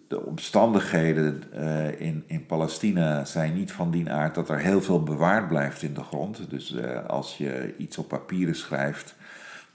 de 0.07 0.25
omstandigheden 0.25 1.43
uh, 1.53 2.01
in, 2.01 2.23
in 2.27 2.45
Palestina 2.45 3.25
zijn 3.25 3.53
niet 3.53 3.71
van 3.71 3.91
die 3.91 4.11
aard 4.11 4.35
dat 4.35 4.49
er 4.49 4.59
heel 4.59 4.81
veel 4.81 5.03
bewaard 5.03 5.47
blijft 5.47 5.81
in 5.81 5.93
de 5.93 6.03
grond. 6.03 6.49
Dus 6.49 6.71
uh, 6.71 7.05
als 7.05 7.37
je 7.37 7.75
iets 7.77 7.97
op 7.97 8.07
papieren 8.07 8.55
schrijft, 8.55 9.15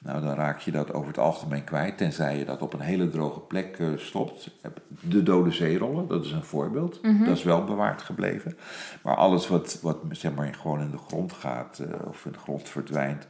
nou, 0.02 0.22
dan 0.22 0.34
raak 0.34 0.58
je 0.58 0.70
dat 0.70 0.92
over 0.92 1.08
het 1.08 1.18
algemeen 1.18 1.64
kwijt, 1.64 1.96
tenzij 1.96 2.38
je 2.38 2.44
dat 2.44 2.62
op 2.62 2.72
een 2.72 2.80
hele 2.80 3.08
droge 3.08 3.40
plek 3.40 3.78
uh, 3.78 3.98
stopt. 3.98 4.50
De 5.00 5.22
dode 5.22 5.50
zeerollen, 5.50 6.08
dat 6.08 6.24
is 6.24 6.32
een 6.32 6.44
voorbeeld. 6.44 7.02
Mm 7.02 7.16
-hmm. 7.16 7.26
Dat 7.26 7.36
is 7.36 7.42
wel 7.42 7.64
bewaard 7.64 8.02
gebleven. 8.02 8.56
Maar 9.02 9.16
alles 9.16 9.48
wat, 9.48 9.78
wat 9.82 9.98
zeg 10.10 10.34
maar, 10.34 10.54
gewoon 10.54 10.80
in 10.80 10.90
de 10.90 10.98
grond 10.98 11.32
gaat 11.32 11.82
of 12.06 12.24
in 12.24 12.32
de 12.32 12.38
grond 12.38 12.68
verdwijnt, 12.68 13.26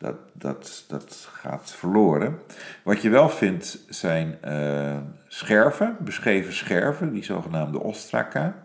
dat, 0.00 0.16
dat, 0.32 0.84
dat 0.88 1.28
gaat 1.32 1.70
verloren. 1.70 2.38
Wat 2.82 3.02
je 3.02 3.08
wel 3.08 3.28
vindt 3.28 3.78
zijn 3.88 4.38
uh, 4.44 4.96
scherven, 5.28 5.96
beschreven 6.00 6.52
scherven, 6.52 7.12
die 7.12 7.24
zogenaamde 7.24 7.80
ostraka. 7.80 8.62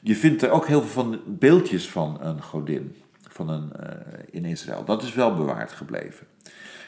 je 0.00 0.16
vindt 0.16 0.42
er 0.42 0.50
ook 0.50 0.66
heel 0.66 0.82
veel 0.82 1.02
van 1.02 1.20
beeldjes 1.26 1.90
van 1.90 2.18
een 2.20 2.42
godin 2.42 2.96
van 3.36 3.48
een, 3.48 3.72
uh, 3.80 3.90
in 4.30 4.44
Israël. 4.44 4.84
Dat 4.84 5.02
is 5.02 5.14
wel 5.14 5.34
bewaard 5.34 5.72
gebleven. 5.72 6.26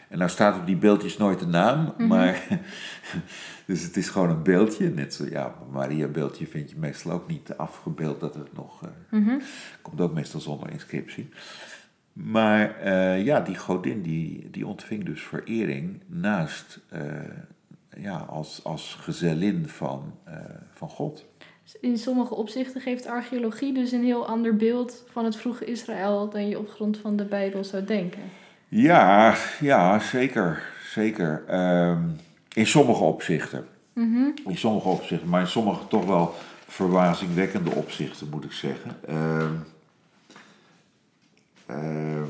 En 0.08 0.18
nou 0.18 0.30
staat 0.30 0.58
op 0.58 0.66
die 0.66 0.76
beeldjes 0.76 1.16
nooit 1.16 1.38
de 1.38 1.46
naam, 1.46 1.80
mm 1.80 1.92
-hmm. 1.96 2.06
maar. 2.06 2.46
dus 3.66 3.82
het 3.82 3.96
is 3.96 4.08
gewoon 4.08 4.30
een 4.30 4.42
beeldje. 4.42 4.90
Net 4.90 5.14
zo, 5.14 5.24
ja, 5.30 5.54
Maria-beeldje 5.70 6.46
vind 6.46 6.70
je 6.70 6.76
meestal 6.76 7.12
ook 7.12 7.28
niet 7.28 7.56
afgebeeld 7.56 8.20
dat 8.20 8.34
het 8.34 8.52
nog. 8.52 8.82
Uh, 8.82 8.88
mm 9.10 9.28
-hmm. 9.28 9.40
Komt 9.82 10.00
ook 10.00 10.14
meestal 10.14 10.40
zonder 10.40 10.70
inscriptie. 10.70 11.28
Maar 12.12 12.84
uh, 12.84 13.24
ja, 13.24 13.40
die 13.40 13.56
godin 13.56 14.02
die, 14.02 14.50
die 14.50 14.66
ontving 14.66 15.04
dus 15.04 15.22
verering 15.22 16.00
naast. 16.06 16.80
ja, 17.96 18.16
als, 18.16 18.64
als 18.64 18.94
gezellin 19.00 19.68
van, 19.68 20.14
van 20.72 20.88
God 20.88 21.26
in 21.80 21.98
sommige 21.98 22.34
opzichten 22.34 22.80
geeft 22.80 23.06
archeologie 23.06 23.72
dus 23.72 23.92
een 23.92 24.04
heel 24.04 24.26
ander 24.26 24.56
beeld 24.56 25.04
van 25.08 25.24
het 25.24 25.36
vroege 25.36 25.64
Israël 25.64 26.30
dan 26.30 26.48
je 26.48 26.58
op 26.58 26.68
grond 26.68 26.98
van 26.98 27.16
de 27.16 27.24
Bijbel 27.24 27.64
zou 27.64 27.84
denken. 27.84 28.22
Ja, 28.68 29.34
ja 29.60 29.98
zeker. 29.98 30.62
zeker. 30.82 31.44
Um, 31.90 32.16
in 32.52 32.66
sommige 32.66 33.02
opzichten. 33.02 33.66
Mm 33.92 34.14
-hmm. 34.14 34.34
In 34.46 34.58
sommige 34.58 34.88
opzichten, 34.88 35.28
maar 35.28 35.40
in 35.40 35.46
sommige 35.46 35.88
toch 35.88 36.06
wel 36.06 36.34
verbazingwekkende 36.66 37.70
opzichten, 37.70 38.28
moet 38.28 38.44
ik 38.44 38.52
zeggen. 38.52 38.96
Um, 39.08 39.64
um, 41.70 42.26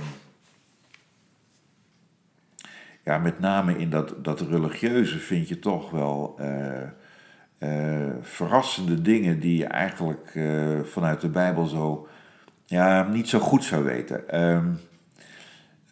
ja, 3.05 3.18
met 3.18 3.40
name 3.40 3.79
in 3.79 3.90
dat, 3.90 4.24
dat 4.24 4.40
religieuze 4.40 5.18
vind 5.18 5.48
je 5.48 5.59
toch 5.59 5.90
wel. 5.90 6.37
Uh, 6.40 6.83
uh, 7.59 8.14
verrassende 8.20 9.03
dingen 9.03 9.40
die 9.40 9.57
je 9.57 9.66
eigenlijk 9.66 10.35
uh, 10.35 10.81
vanuit 10.85 11.20
de 11.20 11.29
Bijbel 11.29 11.66
zo 11.66 12.09
ja, 12.66 13.09
niet 13.09 13.29
zo 13.29 13.38
goed 13.38 13.64
zou 13.64 13.85
weten. 13.85 14.40
Um, 14.40 14.79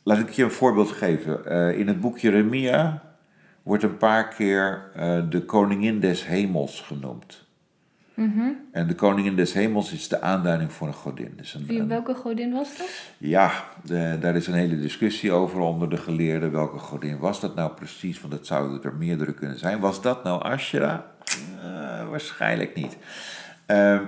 laat 0.07 0.19
ik 0.19 0.31
je 0.31 0.45
een 0.45 0.51
voorbeeld 0.51 0.91
geven. 0.91 1.41
Uh, 1.47 1.79
in 1.79 1.89
het 1.89 2.01
boek 2.01 2.19
Jeremia 2.19 3.03
wordt 3.63 3.83
een 3.83 3.97
paar 3.97 4.29
keer 4.29 4.91
de 5.29 5.43
koningin 5.45 6.01
des 6.01 6.27
hemels 6.27 6.81
genoemd. 6.81 7.47
Mm 8.17 8.33
-hmm. 8.33 8.57
En 8.73 8.87
de 8.87 8.95
koningin 8.95 9.37
des 9.37 9.53
hemels 9.53 9.93
is 9.93 10.09
de 10.09 10.21
aanduiding 10.21 10.73
voor 10.73 10.87
een 10.87 10.95
godin. 10.95 11.33
Dus 11.37 11.55
een, 11.55 11.67
Wie, 11.67 11.83
welke 11.83 12.15
godin 12.15 12.53
was 12.53 12.79
dat? 12.79 12.89
Ja, 13.19 13.65
de, 13.85 14.17
daar 14.21 14.37
is 14.37 14.47
een 14.47 14.55
hele 14.55 14.81
discussie 14.81 15.33
over 15.33 15.61
onder 15.61 15.91
de 15.91 15.97
geleerden. 15.97 16.53
Welke 16.53 16.79
godin 16.79 17.19
was 17.19 17.41
dat 17.41 17.55
nou 17.55 17.73
precies? 17.73 18.21
Want 18.21 18.33
het 18.33 18.47
zouden 18.47 18.83
er 18.83 18.95
meerdere 18.95 19.35
kunnen 19.35 19.59
zijn. 19.59 19.81
Was 19.81 20.03
dat 20.03 20.25
nou 20.25 20.43
Asherah? 20.43 20.99
Uh, 21.65 22.09
waarschijnlijk 22.09 22.75
niet. 22.75 22.97
Uh, 23.67 24.01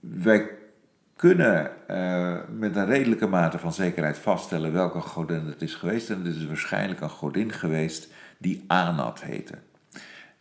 wij 0.00 0.48
kunnen 1.26 1.70
uh, 1.90 2.36
met 2.58 2.76
een 2.76 2.86
redelijke 2.86 3.26
mate 3.26 3.58
van 3.58 3.72
zekerheid 3.72 4.18
vaststellen 4.18 4.72
welke 4.72 5.00
godin 5.00 5.46
het 5.46 5.62
is 5.62 5.74
geweest. 5.74 6.10
En 6.10 6.24
het 6.24 6.36
is 6.36 6.46
waarschijnlijk 6.46 7.00
een 7.00 7.10
godin 7.10 7.52
geweest 7.52 8.08
die 8.38 8.64
Anat 8.66 9.22
heette. 9.22 9.54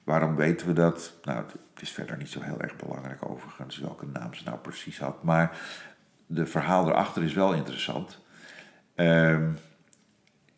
Waarom 0.04 0.36
weten 0.36 0.68
we 0.68 0.74
dat? 0.74 1.14
Nou, 1.24 1.38
het 1.74 1.82
is 1.82 1.92
verder 1.92 2.18
niet 2.18 2.30
zo 2.30 2.42
heel 2.42 2.62
erg 2.62 2.76
belangrijk 2.76 3.30
overigens 3.30 3.78
welke 3.78 4.06
naam 4.14 4.34
ze 4.34 4.44
nou 4.44 4.58
precies 4.58 5.00
had. 5.00 5.24
Maar 5.24 5.58
de 6.26 6.46
verhaal 6.46 6.88
erachter 6.90 7.24
is 7.24 7.34
wel 7.34 7.54
interessant. 7.54 8.20
Uh, 8.96 9.38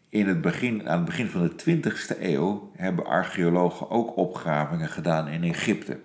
in 0.10 0.28
het 0.28 0.42
begin, 0.42 0.90
aan 0.90 0.98
het 0.98 1.06
begin 1.06 1.28
van 1.28 1.42
de 1.42 1.82
20e 1.82 2.22
eeuw 2.22 2.72
hebben 2.76 3.06
archeologen 3.06 3.90
ook 3.90 4.18
opgravingen 4.18 4.90
gedaan 4.90 5.28
in 5.28 5.44
Egypte. 5.44 6.00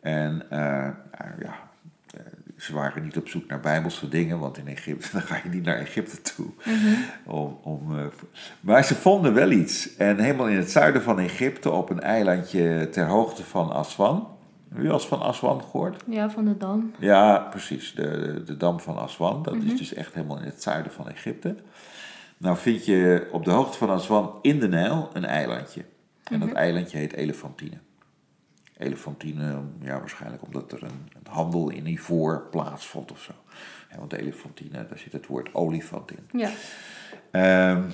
En 0.00 0.42
uh, 0.52 0.58
ja, 1.38 1.38
eh, 1.40 1.54
ze 2.64 2.74
waren 2.74 3.02
niet 3.02 3.16
op 3.16 3.28
zoek 3.28 3.46
naar 3.46 3.60
bijbelse 3.60 4.08
dingen, 4.08 4.38
want 4.38 4.58
in 4.58 4.66
Egypte 4.68 5.08
dan 5.12 5.22
ga 5.22 5.40
je 5.42 5.48
niet 5.48 5.64
naar 5.64 5.78
Egypte 5.78 6.22
toe. 6.22 6.46
Mm 6.46 6.74
-hmm. 6.74 7.04
om, 7.24 7.58
om, 7.62 7.98
uh, 7.98 8.04
maar 8.60 8.84
ze 8.84 8.94
vonden 8.94 9.34
wel 9.34 9.50
iets. 9.50 9.96
En 9.96 10.18
helemaal 10.18 10.48
in 10.48 10.56
het 10.56 10.70
zuiden 10.70 11.02
van 11.02 11.18
Egypte, 11.18 11.70
op 11.70 11.90
een 11.90 12.00
eilandje 12.00 12.88
ter 12.90 13.06
hoogte 13.06 13.44
van 13.44 13.72
Aswan. 13.72 14.28
Heb 14.68 14.78
je 14.78 14.88
wel 14.88 14.92
eens 14.96 15.06
van 15.06 15.22
Aswan 15.22 15.62
gehoord? 15.62 16.02
Ja, 16.06 16.30
van 16.30 16.44
de 16.44 16.56
dam. 16.56 16.92
Ja, 16.98 17.38
precies. 17.38 17.94
De, 17.94 18.42
de, 18.44 18.56
dam 18.56 18.80
van 18.80 18.98
Aswan. 18.98 19.42
Dat 19.42 19.54
mm 19.54 19.60
-hmm. 19.60 19.70
is 19.70 19.78
dus 19.78 19.94
echt 19.94 20.14
helemaal 20.14 20.38
in 20.38 20.44
het 20.44 20.62
zuiden 20.62 20.92
van 20.92 21.08
Egypte. 21.08 21.56
Nou 22.36 22.56
vind 22.56 22.86
je 22.86 23.28
op 23.32 23.44
de 23.44 23.50
hoogte 23.50 23.78
van 23.78 23.90
Aswan 23.90 24.38
in 24.42 24.60
de 24.60 24.68
Nijl 24.68 25.10
een 25.12 25.24
eilandje. 25.24 25.80
En 25.80 25.86
dat 26.24 26.38
mm 26.38 26.48
-hmm. 26.48 26.56
eilandje 26.56 26.98
heet 26.98 27.12
Elefantine. 27.12 27.76
Elefantine, 28.76 29.60
ja, 29.80 29.98
waarschijnlijk 29.98 30.42
omdat 30.42 30.72
er 30.72 30.82
een, 30.82 31.08
een 31.12 31.32
handel 31.32 31.70
in 31.70 31.86
ivoor 31.86 32.46
plaatsvond 32.50 33.12
of 33.12 33.20
zo. 33.20 33.32
Ja, 33.90 33.98
want 33.98 34.12
Elefantine, 34.12 34.86
daar 34.88 34.98
zit 34.98 35.12
het 35.12 35.26
woord 35.26 35.54
olifant 35.54 36.10
in. 36.10 36.40
Ja. 36.40 36.50
Um, 37.70 37.92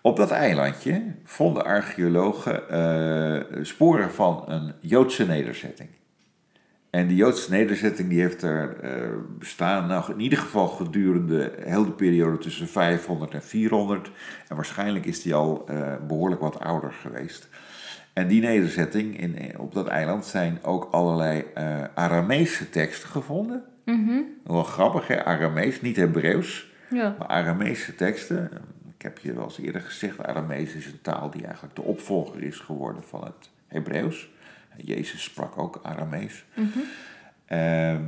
op 0.00 0.16
dat 0.16 0.30
eilandje 0.30 1.02
vonden 1.24 1.64
archeologen 1.64 2.62
uh, 2.70 3.64
sporen 3.64 4.12
van 4.12 4.44
een 4.46 4.72
Joodse 4.80 5.26
nederzetting. 5.26 5.88
En 6.90 7.06
die 7.06 7.16
Joodse 7.16 7.50
nederzetting 7.50 8.08
die 8.08 8.20
heeft 8.20 8.42
er 8.42 8.76
uh, 8.84 9.10
bestaan, 9.38 9.86
nou, 9.86 10.12
in 10.12 10.20
ieder 10.20 10.38
geval 10.38 10.68
gedurende 10.68 11.52
heel 11.64 11.84
de 11.84 11.92
periode 11.92 12.38
tussen 12.38 12.68
500 12.68 13.34
en 13.34 13.42
400. 13.42 14.10
En 14.48 14.56
waarschijnlijk 14.56 15.06
is 15.06 15.22
die 15.22 15.34
al 15.34 15.66
uh, 15.70 15.92
behoorlijk 16.06 16.40
wat 16.40 16.60
ouder 16.60 16.92
geweest. 16.92 17.48
En 18.16 18.26
die 18.26 18.40
nederzetting 18.40 19.20
in, 19.20 19.58
op 19.58 19.74
dat 19.74 19.86
eiland 19.86 20.24
zijn 20.24 20.58
ook 20.62 20.88
allerlei 20.90 21.44
uh, 21.58 21.84
Arameese 21.94 22.70
teksten 22.70 23.08
gevonden. 23.08 23.64
Mhm. 23.84 24.20
Wel 24.44 24.62
grappig, 24.62 25.06
hè? 25.06 25.24
Aramees, 25.24 25.80
niet 25.80 25.96
Hebreeuws, 25.96 26.70
Ja. 26.90 27.14
maar 27.18 27.28
Arameese 27.28 27.94
teksten. 27.94 28.50
Ik 28.96 29.02
heb 29.02 29.18
je 29.18 29.32
wel 29.34 29.44
eens 29.44 29.58
eerder 29.58 29.80
gezegd, 29.80 30.26
Aramees 30.26 30.74
is 30.74 30.86
een 30.86 31.00
taal 31.02 31.30
die 31.30 31.44
eigenlijk 31.44 31.74
de 31.74 31.82
opvolger 31.82 32.42
is 32.42 32.58
geworden 32.58 33.02
van 33.02 33.24
het 33.24 33.50
Hebreeuws. 33.66 34.28
Jezus 34.76 35.22
sprak 35.22 35.58
ook 35.58 35.80
Aramees. 35.82 36.44
Mhm. 36.54 36.68
Ehm, 37.46 38.02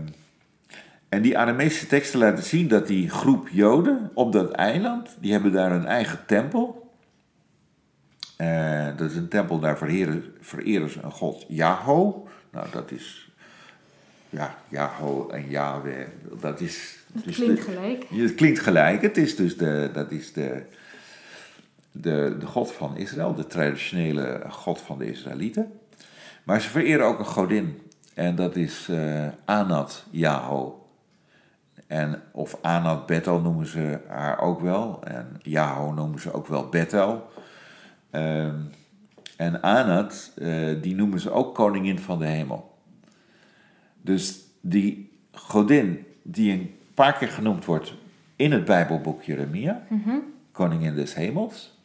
en 1.08 1.22
die 1.22 1.38
Aramese 1.38 1.86
teksten 1.86 2.18
laten 2.18 2.44
zien 2.44 2.68
dat 2.68 2.86
die 2.86 3.10
groep 3.10 3.48
Joden 3.48 4.10
op 4.14 4.32
dat 4.32 4.50
eiland, 4.50 5.16
die 5.20 5.32
hebben 5.32 5.52
daar 5.52 5.72
een 5.72 5.86
eigen 5.86 6.18
tempel. 6.26 6.87
Eh, 8.38 8.86
dat 8.96 9.10
is 9.10 9.16
een 9.16 9.28
tempel, 9.28 9.58
daar 9.58 9.78
vereren, 9.78 10.24
vereren 10.40 10.90
ze 10.90 11.00
een 11.02 11.10
god 11.12 11.44
Jaho. 11.48 12.28
Nou, 12.50 12.66
dat 12.70 12.90
is, 12.90 13.30
ja, 14.30 14.54
Jaho 14.68 15.28
en 15.28 15.48
Yahweh, 15.48 16.06
dat 16.40 16.60
is... 16.60 16.96
Het 17.12 17.24
dus 17.24 17.36
klinkt 17.36 17.56
de- 17.56 17.72
gelijk. 17.72 18.04
het 18.10 18.34
klinkt 18.34 18.60
gelijk. 18.60 19.02
Het 19.02 19.16
is 19.16 19.36
dus 19.36 19.56
de, 19.56 19.90
dat 19.92 20.10
is 20.10 20.32
de, 20.32 20.62
de, 21.92 22.36
de 22.40 22.46
God 22.46 22.72
van 22.72 22.96
Israël, 22.96 23.34
de 23.34 23.46
traditionele 23.46 24.42
God 24.48 24.80
van 24.80 24.98
de 24.98 25.10
Israëlieten. 25.10 25.72
Maar 26.42 26.60
ze 26.60 26.68
vereren 26.68 27.06
ook 27.06 27.18
een 27.18 27.24
godin. 27.24 27.80
En 28.14 28.34
dat 28.34 28.56
is 28.56 28.88
eh, 28.90 29.26
Anat 29.44 30.04
Jaho. 30.10 30.88
En, 31.86 32.22
of 32.32 32.58
Anat 32.60 33.06
Bethel 33.06 33.40
noemen 33.40 33.66
ze 33.66 33.98
haar 34.08 34.40
ook 34.40 34.60
wel. 34.60 35.00
En 35.04 35.40
Jaho 35.42 35.92
noemen 35.92 36.20
ze 36.20 36.32
ook 36.32 36.46
wel 36.46 36.68
Bethel. 36.68 37.30
Ehm, 38.10 38.54
en 39.36 39.62
Anat, 39.62 40.32
eh, 40.36 40.66
die 40.82 40.94
noemen 40.94 41.20
ze 41.20 41.30
ook 41.30 41.54
koningin 41.54 41.98
van 41.98 42.18
de 42.18 42.26
hemel. 42.26 42.76
Dus 44.00 44.38
die 44.60 45.10
godin 45.32 46.06
die 46.22 46.52
een 46.52 46.74
paar 46.94 47.12
keer 47.18 47.28
genoemd 47.28 47.64
wordt 47.64 47.94
in 48.36 48.52
het 48.52 48.64
Bijbelboek 48.64 49.22
Jeremia, 49.22 49.82
Mhm. 49.88 50.16
koningin 50.52 50.94
des 50.94 51.14
hemels, 51.14 51.78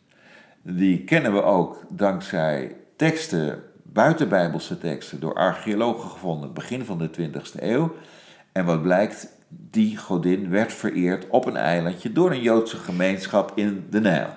die 0.62 1.04
kennen 1.04 1.34
we 1.34 1.42
ook 1.44 1.84
dankzij 1.90 2.76
teksten, 2.96 3.64
buitenbijbelse 3.84 4.78
teksten, 4.78 5.20
door 5.20 5.34
archeologen 5.36 6.10
gevonden, 6.10 6.54
begin 6.54 6.86
van 6.86 6.98
de 6.98 7.10
20e 7.10 7.72
eeuw. 7.72 7.96
En 8.52 8.66
wat 8.66 8.82
blijkt, 8.82 9.28
die 9.48 9.98
godin 9.98 10.50
werd 10.50 10.74
vereerd 10.74 11.28
op 11.30 11.46
een 11.46 11.56
eilandje 11.58 12.12
door 12.12 12.32
een 12.32 12.42
Joodse 12.42 12.78
gemeenschap 12.78 13.52
in 13.56 13.86
de 13.90 14.00
Nijl. 14.00 14.28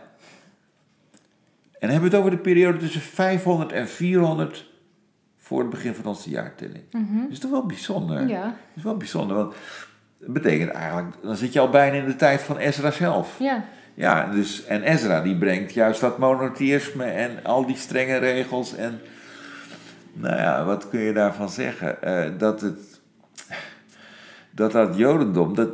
En 1.78 1.88
dan 1.88 1.90
hebben 1.90 2.10
we 2.10 2.16
het 2.16 2.24
over 2.24 2.36
de 2.36 2.42
periode 2.42 2.78
tussen 2.78 3.00
500 3.00 3.72
en 3.72 3.88
400 3.88 4.70
voor 5.36 5.60
het 5.60 5.70
begin 5.70 5.94
van 5.94 6.04
onze 6.04 6.30
jaartelling. 6.30 6.84
Dat 6.90 7.30
is 7.30 7.38
toch 7.38 7.50
wel 7.50 7.66
bijzonder? 7.66 8.28
Ja. 8.28 8.42
Dat 8.42 8.54
is 8.74 8.82
wel 8.82 8.96
bijzonder, 8.96 9.36
want 9.36 9.54
dat 10.18 10.32
betekent 10.32 10.70
eigenlijk, 10.70 11.16
dan 11.22 11.36
zit 11.36 11.52
je 11.52 11.60
al 11.60 11.70
bijna 11.70 11.96
in 11.96 12.04
de 12.04 12.16
tijd 12.16 12.42
van 12.42 12.56
Ezra 12.56 12.90
zelf. 12.90 13.38
Ja. 13.38 13.64
Ja, 13.94 14.26
dus, 14.26 14.64
en 14.64 14.82
Ezra 14.82 15.20
die 15.20 15.36
brengt 15.36 15.74
juist 15.74 16.00
dat 16.00 16.18
monotheïsme 16.18 17.04
en 17.04 17.44
al 17.44 17.66
die 17.66 17.76
strenge 17.76 18.16
regels. 18.16 18.74
En 18.74 19.00
nou 20.12 20.36
ja, 20.36 20.64
wat 20.64 20.88
kun 20.88 21.00
je 21.00 21.12
daarvan 21.12 21.50
zeggen? 21.50 22.02
Eh, 22.02 22.38
dat 22.38 22.60
het, 22.60 23.00
dat 24.50 24.72
dat 24.72 24.96
jodendom, 24.96 25.54
dat, 25.54 25.70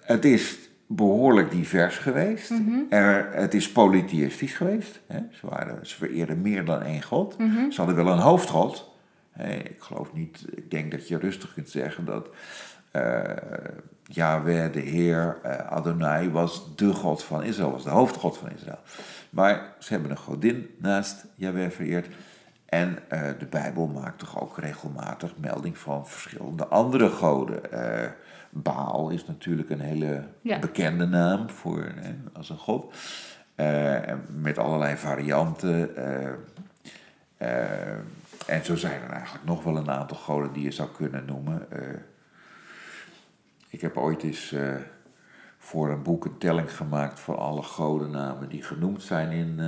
het 0.00 0.24
is 0.24 0.58
behoorlijk 0.86 1.50
divers 1.50 1.98
geweest. 1.98 2.52
er, 2.90 3.28
het 3.32 3.54
is 3.54 3.72
polytheïstisch 3.72 4.54
geweest. 4.54 5.00
Hè? 5.06 5.18
Ze, 5.30 5.46
waren, 5.46 5.86
ze 5.86 5.96
vereerden 5.96 6.40
meer 6.40 6.64
dan 6.64 6.82
één 6.82 7.02
god. 7.02 7.36
Ze 7.70 7.76
hadden 7.76 7.96
wel 7.96 8.08
een 8.08 8.18
hoofdgod. 8.18 8.92
Ik 9.38 9.76
geloof 9.78 10.12
niet, 10.12 10.44
ik 10.54 10.70
denk 10.70 10.90
dat 10.90 11.08
je 11.08 11.18
rustig 11.18 11.54
kunt 11.54 11.68
zeggen 11.68 12.04
dat 12.04 12.28
eh 12.90 13.22
Yahweh, 14.06 14.72
de 14.72 14.80
Heer, 14.80 15.38
eh, 15.42 15.66
Adonai, 15.66 16.30
was 16.30 16.76
de 16.76 16.92
God 16.92 17.22
van 17.22 17.42
Israël, 17.42 17.70
was 17.70 17.84
de 17.84 17.90
hoofdgod 17.90 18.38
van 18.38 18.50
Israël. 18.50 18.78
Maar 19.30 19.74
ze 19.78 19.92
hebben 19.92 20.10
een 20.10 20.16
godin 20.16 20.70
naast 20.78 21.26
Yahweh 21.34 21.70
vereerd. 21.70 22.14
En 22.64 22.98
eh, 23.08 23.28
de 23.38 23.46
Bijbel 23.46 23.86
maakt 23.86 24.18
toch 24.18 24.40
ook 24.40 24.58
regelmatig 24.58 25.32
melding 25.36 25.78
van 25.78 26.06
verschillende 26.06 26.66
andere 26.66 27.08
goden. 27.08 27.60
Baal 28.56 29.10
is 29.10 29.26
natuurlijk 29.26 29.70
een 29.70 29.80
hele 29.80 30.24
Ja. 30.40 30.58
bekende 30.58 31.06
naam 31.06 31.50
voor, 31.50 31.92
als 32.32 32.50
een 32.50 32.58
god. 32.58 32.94
Eh, 33.54 34.00
met 34.36 34.58
allerlei 34.58 34.96
varianten. 34.96 35.96
eh, 35.96 36.32
eh, 37.36 37.98
en 38.46 38.64
zo 38.64 38.76
zijn 38.76 39.02
er 39.02 39.10
eigenlijk 39.10 39.44
nog 39.44 39.64
wel 39.64 39.76
een 39.76 39.90
aantal 39.90 40.16
goden 40.16 40.52
die 40.52 40.62
je 40.64 40.70
zou 40.70 40.88
kunnen 40.96 41.24
noemen. 41.26 41.66
Ik 43.68 43.80
heb 43.80 43.96
ooit 43.96 44.22
eens 44.22 44.54
voor 45.58 45.90
een 45.90 46.02
boek 46.02 46.24
een 46.24 46.38
telling 46.38 46.76
gemaakt 46.76 47.20
van 47.20 47.38
alle 47.38 47.62
godennamen 47.62 48.48
die 48.48 48.62
genoemd 48.62 49.02
zijn 49.02 49.30
in, 49.30 49.60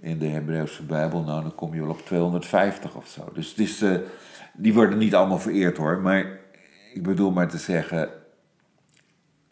in 0.00 0.18
de 0.18 0.26
Hebreeuwse 0.26 0.82
Bijbel. 0.84 1.22
Nou, 1.22 1.42
dan 1.42 1.54
kom 1.54 1.74
je 1.74 1.80
wel 1.80 1.90
op 1.90 2.00
250 2.06 2.94
of 2.94 3.06
zo. 3.08 3.30
Dus 3.34 3.48
het 3.50 3.58
is, 3.58 3.84
die 4.52 4.74
worden 4.74 4.98
niet 4.98 5.14
allemaal 5.14 5.38
vereerd 5.38 5.76
hoor. 5.76 6.00
Maar 6.00 6.38
ik 6.94 7.02
bedoel 7.02 7.30
maar 7.30 7.48
te 7.48 7.58
zeggen, 7.58 8.08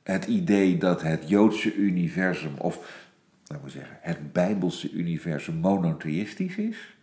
het 0.02 0.24
idee 0.24 0.78
dat 0.78 1.02
het 1.02 1.28
Joodse 1.28 1.74
universum, 1.74 2.54
of 2.58 3.08
laten 3.46 3.64
we 3.64 3.70
zeggen, 3.70 3.98
het 4.00 4.32
Bijbelse 4.32 4.90
universum 4.90 5.54
monotheïstisch 5.54 6.56
is, 6.56 6.96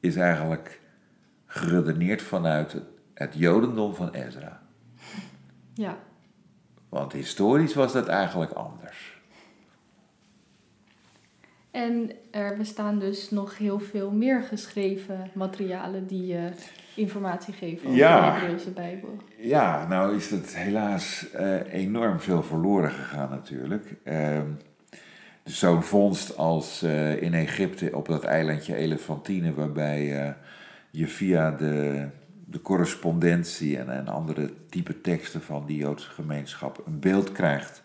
is 0.00 0.16
eigenlijk 0.16 0.80
geredeneerd 1.46 2.22
vanuit 2.22 2.76
het, 3.14 3.34
Jodendom 3.34 3.94
van 3.94 4.10
Ezra. 4.10 4.62
Ja. 5.74 5.98
Want 6.88 7.12
historisch 7.12 7.74
was 7.74 7.92
dat 7.92 8.08
eigenlijk 8.08 8.52
anders. 8.52 9.09
En 11.70 12.10
er 12.30 12.56
bestaan 12.56 12.98
dus 12.98 13.30
nog 13.30 13.58
heel 13.58 13.78
veel 13.78 14.10
meer 14.10 14.42
geschreven 14.42 15.30
materialen 15.34 16.06
die 16.06 16.36
eh, 16.36 16.44
informatie 16.94 17.54
geven 17.54 17.86
over 17.86 17.98
Ja. 17.98 18.30
de 18.30 18.38
Hebreeuwse 18.38 18.70
Bijbel. 18.70 19.16
Ja, 19.36 19.86
nou 19.88 20.16
is 20.16 20.30
het 20.30 20.56
helaas 20.56 21.30
eh, 21.30 21.72
enorm 21.72 22.20
veel 22.20 22.42
verloren 22.42 22.90
gegaan 22.90 23.30
natuurlijk. 23.30 23.94
Ehm, 24.04 24.46
dus 25.42 25.58
zo'n 25.58 25.82
vondst 25.82 26.36
als 26.36 26.82
eh, 26.82 27.22
in 27.22 27.34
Egypte 27.34 27.96
op 27.96 28.06
dat 28.06 28.24
eilandje 28.24 28.74
Elefantine, 28.76 29.54
waarbij 29.54 30.34
je 30.90 31.06
via 31.06 31.50
de, 31.50 32.06
de 32.46 32.60
correspondentie 32.62 33.78
en, 33.78 33.90
en 33.90 34.08
andere 34.08 34.50
type 34.68 35.00
teksten 35.00 35.42
van 35.42 35.66
die 35.66 35.76
Joodse 35.76 36.10
gemeenschap 36.10 36.82
een 36.86 37.00
beeld 37.00 37.32
krijgt 37.32 37.82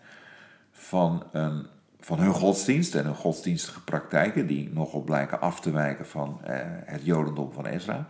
van, 0.71 1.23
een, 1.31 1.65
van 2.05 2.19
hun 2.19 2.33
godsdienst 2.33 2.95
en 2.95 3.05
hun 3.05 3.15
godsdienstige 3.15 3.83
praktijken, 3.83 4.47
die 4.47 4.69
nogal 4.73 5.01
blijken 5.01 5.41
af 5.41 5.59
te 5.59 5.71
wijken 5.71 6.05
van 6.05 6.39
eh, 6.43 6.55
het 6.85 7.05
Jodendom 7.05 7.51
van 7.53 7.65
Ezra. 7.65 8.07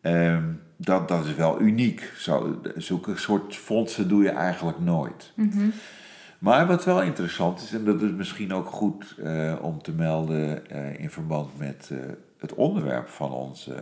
Ehm, 0.00 0.44
dat, 0.76 1.08
dat 1.08 1.24
is 1.24 1.34
wel 1.34 1.60
uniek. 1.60 2.12
Zo, 2.16 2.60
zulke 2.76 3.16
soort 3.16 3.56
fondsen 3.56 4.08
doe 4.08 4.22
je 4.22 4.30
eigenlijk 4.30 4.78
nooit. 4.80 5.32
Mhm. 5.34 5.68
Maar 6.38 6.66
wat 6.66 6.84
wel 6.84 7.02
interessant 7.02 7.62
is, 7.62 7.72
en 7.72 7.84
dat 7.84 8.02
is 8.02 8.10
misschien 8.10 8.52
ook 8.52 8.66
goed 8.66 9.14
eh, 9.18 9.54
om 9.60 9.82
te 9.82 9.92
melden 9.92 10.70
eh, 10.70 10.98
in 10.98 11.10
verband 11.10 11.58
met 11.58 11.88
eh, 11.92 11.98
het 12.38 12.54
onderwerp 12.54 13.08
van 13.08 13.32
onze, 13.32 13.74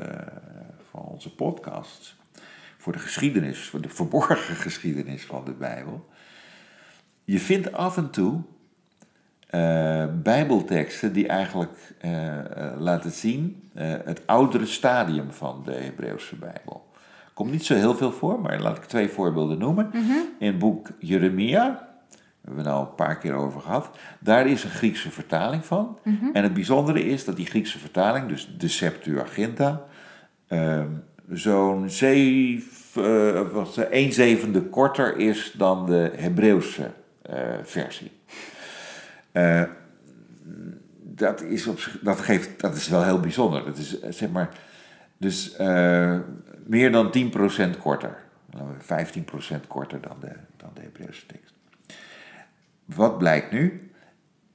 van 0.91 1.03
onze 1.03 1.35
podcast, 1.35 2.17
voor 2.79 2.93
de 2.93 2.99
geschiedenis, 2.99 3.69
voor 3.69 3.81
de 3.81 3.89
verborgen 3.89 4.57
geschiedenis 4.67 5.25
van 5.25 5.45
de 5.45 5.53
Bijbel. 5.53 6.09
Je 7.25 7.41
vindt 7.41 7.73
af 7.73 7.97
en 7.97 8.11
toe 8.11 8.43
eh, 9.51 10.05
Bijbelteksten 10.23 11.13
die 11.13 11.29
eigenlijk 11.29 11.95
eh, 12.01 12.39
eh, 12.39 12.45
laten 12.79 13.11
zien 13.11 13.71
het 14.05 14.23
oudere 14.27 14.67
stadium 14.67 15.33
van 15.33 15.63
de 15.65 15.73
Hebreeuwse 15.73 16.37
Bijbel. 16.37 16.89
Komt 17.35 17.51
niet 17.51 17.65
zo 17.65 17.75
heel 17.75 17.95
veel 17.95 18.13
voor, 18.13 18.41
maar 18.41 18.61
laat 18.61 18.77
ik 18.77 18.85
twee 18.85 19.09
voorbeelden 19.09 19.59
noemen. 19.59 19.91
In 20.39 20.47
het 20.47 20.59
boek 20.59 20.89
Jeremia, 20.99 21.65
daar 21.65 21.89
hebben 22.41 22.65
we 22.65 22.71
nou 22.71 22.81
een 22.81 22.95
paar 22.95 23.19
keer 23.19 23.35
over 23.35 23.61
gehad, 23.61 23.91
daar 24.19 24.47
is 24.47 24.65
een 24.65 24.71
Griekse 24.71 25.11
vertaling 25.11 25.65
van. 25.65 25.99
En 26.33 26.43
het 26.43 26.55
bijzondere 26.55 27.05
is 27.05 27.25
dat 27.25 27.37
die 27.37 27.47
Griekse 27.47 27.79
vertaling, 27.79 28.29
dus 28.29 28.55
de 28.59 28.69
Septuaginta, 28.69 29.85
ehm, 30.47 30.89
zo'n 31.31 31.91
zeven, 31.91 33.53
wat, 33.53 33.77
eh, 33.77 34.03
een 34.05 34.13
zevende 34.13 34.63
korter 34.63 35.17
is 35.17 35.55
dan 35.57 35.87
de 35.87 36.13
Hebreeuwse 36.17 36.91
versie. 37.63 38.11
Eh, 39.33 39.63
dat, 41.03 41.43
is 41.43 41.67
op, 41.67 41.79
dat, 42.03 42.21
geeft, 42.21 42.61
dat 42.61 42.77
is 42.77 42.89
wel 42.89 43.05
heel 43.05 43.21
bijzonder. 43.21 43.65
Dat 43.65 43.77
is 43.77 44.01
eh, 44.01 44.13
zeg 44.13 44.31
maar, 44.31 44.49
dus 45.17 45.57
eh, 45.57 46.19
meer 46.67 46.93
dan 46.93 47.33
10% 47.75 47.79
korter. 47.79 48.17
Laten 48.51 48.77
we 48.79 49.63
15% 49.63 49.67
korter 49.67 50.01
dan 50.01 50.17
de, 50.21 50.33
dan 50.57 50.71
de 50.75 50.81
Hebreeuwse 50.81 51.27
tekst. 51.27 51.55
Wat 52.85 53.19
blijkt 53.19 53.53
nu? 53.53 53.91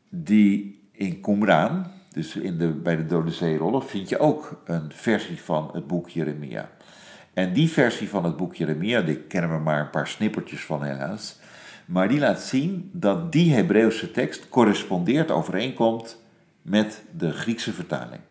Die 0.09 0.83
in 0.91 1.21
Qumran, 1.21 1.85
Dus 2.11 2.35
in 2.35 2.57
de, 2.57 2.67
bij 2.67 2.95
de 2.95 3.05
Dode 3.05 3.31
Zeerollen 3.31 3.83
vind 3.83 4.09
je 4.09 4.19
ook 4.19 4.61
een 4.65 4.91
versie 4.91 5.41
van 5.41 5.69
het 5.73 5.87
boek 5.87 6.09
Jeremia. 6.09 6.69
En 7.33 7.53
die 7.53 7.69
versie 7.69 8.09
van 8.09 8.23
het 8.23 8.37
boek 8.37 8.55
Jeremia, 8.55 9.01
die 9.01 9.17
kennen 9.17 9.51
we 9.51 9.57
maar 9.57 9.79
een 9.79 9.89
paar 9.89 10.07
snippertjes 10.07 10.65
van 10.65 10.83
helaas. 10.83 11.39
Maar 11.85 12.07
die 12.07 12.19
laat 12.19 12.41
zien 12.41 12.89
dat 12.93 13.31
die 13.31 13.53
Hebreeuwse 13.53 14.11
tekst 14.11 14.49
correspondeert, 14.49 15.31
overeenkomt 15.31 16.21
met 16.61 17.03
de 17.17 17.31
Griekse 17.31 17.73
vertaling. 17.73 18.21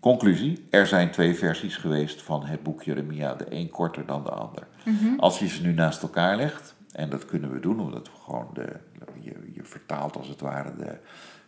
Conclusie, 0.00 0.66
er 0.70 0.86
zijn 0.86 1.10
twee 1.10 1.34
versies 1.34 1.76
geweest 1.76 2.22
van 2.22 2.44
het 2.44 2.62
boek 2.62 2.82
Jeremia, 2.82 3.34
de 3.34 3.46
een 3.48 3.70
korter 3.70 4.06
dan 4.06 4.24
de 4.24 4.30
ander. 4.30 4.66
Als 5.16 5.38
je 5.38 5.48
ze 5.48 5.62
nu 5.62 5.72
naast 5.72 6.02
elkaar 6.02 6.36
legt, 6.36 6.74
en 6.92 7.10
dat 7.10 7.24
kunnen 7.24 7.52
we 7.52 7.60
doen 7.60 7.80
omdat 7.80 8.06
we 8.06 8.14
gewoon 8.24 8.50
de, 8.52 8.68
je, 9.20 9.34
je 9.54 9.64
vertaalt 9.64 10.16
als 10.16 10.28
het 10.28 10.40
ware 10.40 10.76
de 10.76 10.96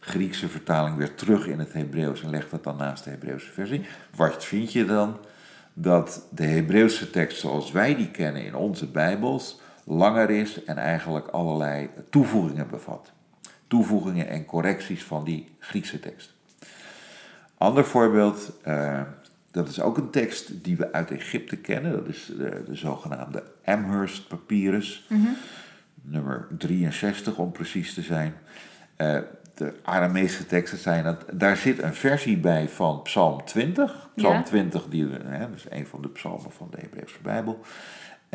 Griekse 0.01 0.49
vertaling 0.49 0.97
weer 0.97 1.15
terug 1.15 1.47
in 1.47 1.59
het 1.59 1.73
Hebreeuws 1.73 2.23
en 2.23 2.31
legt 2.31 2.51
dat 2.51 2.65
dan 2.65 2.77
naast 2.77 3.05
de 3.05 3.11
Hebreeuwse 3.11 3.53
versie. 3.53 3.87
Wat 4.17 4.45
vind 4.45 4.73
je 4.73 4.85
dan? 4.85 5.17
Dat 5.73 6.27
de 6.31 6.45
Hebreeuwse 6.45 7.11
tekst 7.11 7.41
zoals 7.41 7.73
wij 7.73 7.95
die 7.97 8.11
kennen 8.11 8.45
in 8.45 8.55
onze 8.55 8.87
Bijbels 8.87 9.61
langer 9.85 10.31
is 10.31 10.64
en 10.64 10.77
eigenlijk 10.77 11.27
allerlei 11.27 11.90
toevoegingen 12.11 12.68
bevat. 12.68 13.12
Toevoegingen 13.66 14.29
en 14.29 14.44
correcties 14.44 15.05
van 15.05 15.25
die 15.25 15.57
Griekse 15.59 16.01
tekst. 16.01 16.35
Ander 17.59 17.85
voorbeeld, 17.85 18.53
uh, 18.66 19.01
dat 19.51 19.68
is 19.68 19.81
ook 19.81 19.97
een 19.97 20.11
tekst 20.11 20.64
die 20.64 20.77
we 20.77 20.92
uit 20.92 21.11
Egypte 21.11 21.57
kennen. 21.57 21.92
Dat 21.92 22.09
is 22.09 22.33
de, 22.38 22.62
de 22.66 22.75
zogenaamde 22.75 23.42
Amherst 23.64 24.29
Papyrus, 24.29 25.09
nummer 26.03 26.47
63 26.59 27.38
om 27.38 27.53
precies 27.53 27.94
te 27.94 28.03
zijn. 28.03 28.35
Uh, 28.97 29.18
de 29.55 29.75
Aramese 29.83 30.47
teksten 30.47 30.79
zijn 30.79 31.05
dat. 31.05 31.25
Daar 31.33 31.57
zit 31.57 31.83
een 31.83 31.94
versie 31.94 32.37
bij 32.37 32.68
van 32.68 33.03
Psalm 33.03 33.44
20. 33.44 34.09
Psalm 34.16 34.35
Ja. 34.35 34.42
20, 34.42 34.87
die, 34.88 35.09
hè, 35.25 35.38
dat 35.38 35.57
is 35.57 35.66
een 35.68 35.87
van 35.87 36.03
de 36.03 36.09
psalmen 36.09 36.53
van 36.53 36.68
de 36.70 36.77
Hebreeuwse 36.81 37.18
Bijbel. 37.23 37.61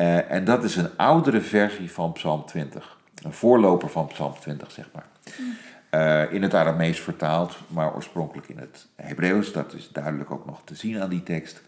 Eh, 0.00 0.30
en 0.30 0.44
dat 0.44 0.64
is 0.64 0.76
een 0.76 0.96
oudere 0.96 1.40
versie 1.40 1.92
van 1.92 2.12
Psalm 2.12 2.44
20. 2.46 2.96
Een 3.22 3.32
voorloper 3.32 3.88
van 3.88 4.06
Psalm 4.06 4.34
20, 4.40 4.70
zeg 4.70 4.88
maar. 4.92 5.06
Eh, 5.90 6.32
in 6.32 6.42
het 6.42 6.54
Aramees 6.54 7.00
vertaald, 7.00 7.58
maar 7.66 7.94
oorspronkelijk 7.94 8.48
in 8.48 8.58
het 8.58 8.86
Hebreeuws. 8.96 9.52
Dat 9.52 9.74
is 9.74 9.88
duidelijk 9.92 10.30
ook 10.30 10.46
nog 10.46 10.60
te 10.64 10.74
zien 10.74 11.00
aan 11.02 11.08
die 11.08 11.22
tekst. 11.22 11.62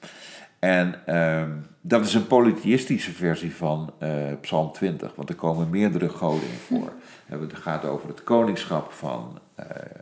En 0.59 1.07
ehm, 1.07 1.51
dat 1.81 2.05
is 2.05 2.15
een 2.15 2.27
polytheïstische 2.27 3.13
versie 3.13 3.55
van 3.55 3.93
eh, 3.99 4.11
Psalm 4.41 4.73
20, 4.73 5.15
want 5.15 5.29
er 5.29 5.35
komen 5.35 5.71
meerdere 5.71 6.09
goden 6.09 6.49
in 6.49 6.59
voor. 6.67 6.93
Het 7.41 7.57
gaat 7.57 7.85
over 7.85 8.09
het 8.09 8.25
koningschap 8.25 8.93
van 8.93 9.39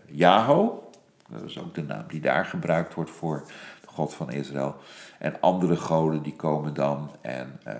Jaho. 0.06 0.90
Dat 1.28 1.42
is 1.42 1.58
ook 1.58 1.74
de 1.74 1.82
naam 1.82 2.04
die 2.08 2.20
daar 2.20 2.44
gebruikt 2.44 2.94
wordt 2.94 3.10
voor 3.10 3.44
God 4.00 4.14
van 4.14 4.32
Israël. 4.32 4.76
En 5.18 5.40
andere 5.40 5.76
goden 5.76 6.22
die 6.22 6.36
komen 6.36 6.74
dan 6.74 7.10
en 7.20 7.60
eh, 7.64 7.74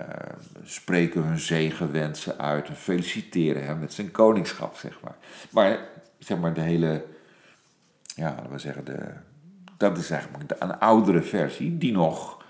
spreken 0.63 1.23
hun 1.23 1.39
zegenwensen 1.39 2.37
uit 2.37 2.67
en 2.67 2.75
feliciteren 2.75 3.65
hem 3.65 3.79
met 3.79 3.93
zijn 3.93 4.11
koningschap, 4.11 4.75
zeg 4.75 4.99
maar. 5.03 5.15
Maar 5.49 5.79
zeg 6.19 6.39
maar 6.39 6.53
de 6.53 6.61
hele, 6.61 7.05
ja, 8.15 8.29
laten 8.35 8.51
we 8.51 8.59
zeggen, 8.59 8.85
de, 8.85 8.97
dat 9.77 9.97
is 9.97 10.09
eigenlijk 10.09 10.51
een 10.59 10.79
oudere 10.79 11.21
versie 11.21 11.77
die 11.77 11.91
nog 11.91 12.43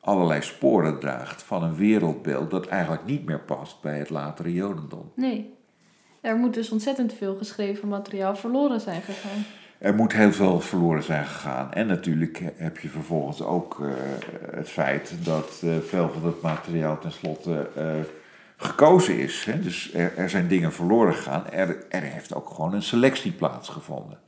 allerlei 0.00 0.42
sporen 0.42 0.98
draagt 0.98 1.42
van 1.42 1.62
een 1.62 1.76
wereldbeeld 1.76 2.50
dat 2.50 2.66
eigenlijk 2.66 3.04
niet 3.04 3.24
meer 3.24 3.40
past 3.40 3.80
bij 3.80 3.98
het 3.98 4.10
latere 4.10 4.52
Jodendom. 4.52 5.12
Nee. 5.14 5.54
Er 6.20 6.36
moet 6.36 6.54
dus 6.54 6.70
ontzettend 6.70 7.12
veel 7.12 7.36
geschreven 7.36 7.88
materiaal 7.88 8.36
verloren 8.36 8.80
zijn 8.80 9.02
gegaan. 9.02 9.44
Er 9.82 9.94
moet 9.94 10.12
heel 10.12 10.32
veel 10.32 10.60
verloren 10.60 11.02
zijn 11.02 11.26
gegaan. 11.26 11.72
En 11.72 11.86
natuurlijk 11.86 12.42
heb 12.56 12.78
je 12.78 12.88
vervolgens 12.88 13.42
ook 13.42 13.80
eh, 13.80 13.88
het 14.56 14.68
feit 14.68 15.14
dat 15.24 15.60
eh, 15.64 15.70
veel 15.78 16.10
van 16.10 16.24
het 16.24 16.40
materiaal 16.40 16.98
tenslotte 16.98 17.68
eh, 17.76 17.84
gekozen 18.56 19.18
is. 19.18 19.44
Hè? 19.44 19.60
Dus 19.60 19.94
er, 19.94 20.16
er 20.16 20.30
zijn 20.30 20.48
dingen 20.48 20.72
verloren 20.72 21.14
gegaan. 21.14 21.50
Er, 21.50 21.84
er 21.88 22.02
heeft 22.02 22.34
ook 22.34 22.48
gewoon 22.48 22.74
een 22.74 22.82
selectie 22.82 23.32
plaatsgevonden. 23.32 24.18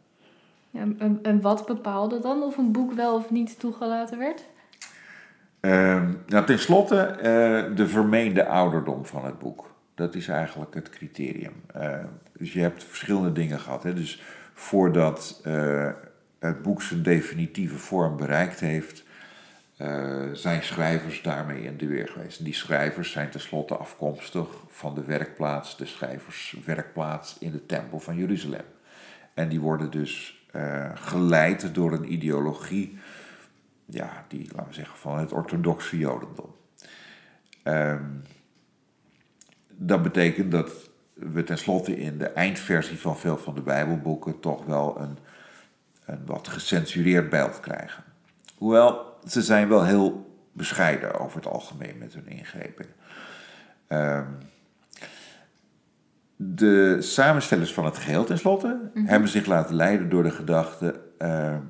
Ja, 0.71 0.81
en, 0.99 1.19
en 1.23 1.41
wat 1.41 1.67
bepaalde 1.67 2.21
dan 2.21 2.43
of 2.43 2.57
een 2.57 2.73
boek 2.73 2.93
wel 2.93 3.15
of 3.15 3.31
niet 3.31 3.59
toegelaten 3.59 4.19
werd? 4.19 4.45
Ehm 5.61 6.13
nou, 6.27 6.47
ten 6.47 6.59
slotte 6.59 7.01
eh, 7.01 7.77
de 7.77 7.87
vermeende 7.87 8.47
ouderdom 8.47 9.07
van 9.07 9.25
het 9.25 9.39
boek. 9.39 9.75
Dat 9.95 10.15
is 10.15 10.29
eigenlijk 10.29 10.75
het 10.75 10.91
criterium. 10.91 11.53
Eh, 11.75 11.99
dus 12.39 12.53
je 12.53 12.61
hebt 12.61 12.85
verschillende 12.85 13.33
dingen 13.33 13.61
gehad. 13.61 13.83
Hè? 13.83 13.95
Dus 13.95 14.23
voordat 14.55 15.41
eh, 15.45 15.91
het 16.39 16.63
boek 16.63 16.83
zijn 16.83 17.03
definitieve 17.03 17.79
vorm 17.79 18.17
bereikt 18.17 18.61
heeft, 18.61 19.05
eh, 19.77 20.23
zijn 20.33 20.63
schrijvers 20.63 21.23
daarmee 21.23 21.63
in 21.63 21.77
de 21.77 21.87
weer 21.87 22.09
geweest. 22.09 22.45
Die 22.45 22.55
schrijvers 22.55 23.11
zijn 23.11 23.31
tenslotte 23.31 23.77
afkomstig 23.77 24.49
van 24.69 24.95
de 24.95 25.05
werkplaats, 25.05 25.77
de 25.77 25.87
schrijverswerkplaats 25.87 27.39
in 27.39 27.51
de 27.51 27.67
Tempel 27.67 28.01
van 28.01 28.17
Jeruzalem. 28.17 28.65
En 29.35 29.49
die 29.49 29.61
worden 29.61 29.91
dus 29.91 30.45
eh, 30.53 30.91
geleid 30.95 31.75
door 31.75 31.93
een 31.93 32.13
ideologie 32.13 32.99
ja, 33.87 34.25
die, 34.29 34.49
laten 34.53 34.69
we 34.69 34.75
zeggen, 34.75 34.99
van 34.99 35.19
het 35.19 35.33
orthodoxe 35.33 35.99
Jodendom. 35.99 36.55
Ehm, 37.63 38.05
dat 39.69 40.03
betekent 40.03 40.51
dat 40.51 40.91
we 41.15 41.45
tenslotte 41.45 41.97
in 41.97 42.19
de 42.19 42.27
eindversie 42.29 42.99
van 42.99 43.19
veel 43.19 43.37
van 43.37 43.55
de 43.55 43.61
Bijbelboeken 43.61 44.41
toch 44.41 44.65
wel 44.65 45.01
een, 45.01 45.19
een 46.07 46.27
wat 46.27 46.49
gecensureerd 46.49 47.31
beeld 47.31 47.61
krijgen. 47.61 48.05
Hoewel, 48.57 49.19
ze 49.27 49.43
zijn 49.43 49.69
wel 49.69 49.85
heel 49.85 50.37
bescheiden 50.53 51.21
over 51.21 51.37
het 51.37 51.47
algemeen 51.47 51.99
met 51.99 52.15
hun 52.15 52.29
ingrepen. 52.29 52.87
Ehm, 53.87 54.27
de 56.37 57.03
samenstellers 57.03 57.75
van 57.75 57.85
het 57.85 57.99
geheel 57.99 58.25
tenslotte 58.25 58.91
hebben 58.95 59.29
zich 59.29 59.47
laten 59.47 59.75
leiden 59.75 60.09
door 60.09 60.23
de 60.23 60.31
gedachte... 60.31 61.01
ehm, 61.19 61.61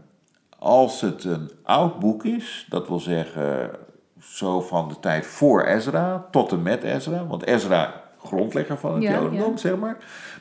als 0.59 1.01
het 1.01 1.25
een 1.25 1.51
oud 1.63 1.99
boek 1.99 2.25
is, 2.25 2.67
dat 2.69 2.89
wil 2.89 3.01
zeggen 3.01 3.71
zo 4.19 4.61
van 4.61 4.89
de 4.89 5.01
tijd 5.01 5.27
voor 5.27 5.63
Ezra 5.63 6.27
tot 6.31 6.53
en 6.53 6.63
met 6.63 6.83
Ezra, 6.83 7.27
want 7.27 7.45
Ezra 7.45 8.04
grondlegger 8.25 8.79
van 8.79 8.95
het 8.95 9.03
Ja, 9.03 9.13
Jodendom, 9.13 9.51
ja. 9.51 9.57
zeg 9.57 9.77
maar. 9.77 9.97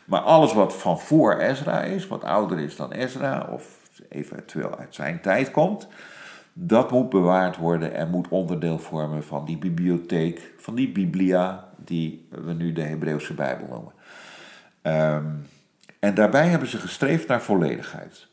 Maar 0.05 0.19
alles 0.19 0.53
wat 0.53 0.75
van 0.75 0.99
voor 0.99 1.37
Ezra 1.37 1.81
is, 1.81 2.07
wat 2.07 2.23
ouder 2.23 2.59
is 2.59 2.75
dan 2.75 2.91
Ezra, 2.91 3.47
of 3.51 3.81
eventueel 4.09 4.77
uit 4.77 4.95
zijn 4.95 5.21
tijd 5.21 5.51
komt, 5.51 5.87
dat 6.53 6.91
moet 6.91 7.09
bewaard 7.09 7.57
worden 7.57 7.93
en 7.93 8.09
moet 8.09 8.27
onderdeel 8.27 8.79
vormen 8.79 9.23
van 9.23 9.45
die 9.45 9.57
bibliotheek, 9.57 10.53
van 10.57 10.75
die 10.75 10.91
Biblia, 10.91 11.69
die 11.77 12.27
we 12.29 12.53
nu 12.53 12.73
de 12.73 12.81
Hebreeuwse 12.81 13.33
Bijbel 13.33 13.67
noemen. 13.69 13.93
Ehm, 14.81 15.25
en 15.99 16.13
daarbij 16.13 16.47
hebben 16.47 16.67
ze 16.67 16.77
gestreefd 16.77 17.27
naar 17.27 17.41
volledigheid. 17.41 18.27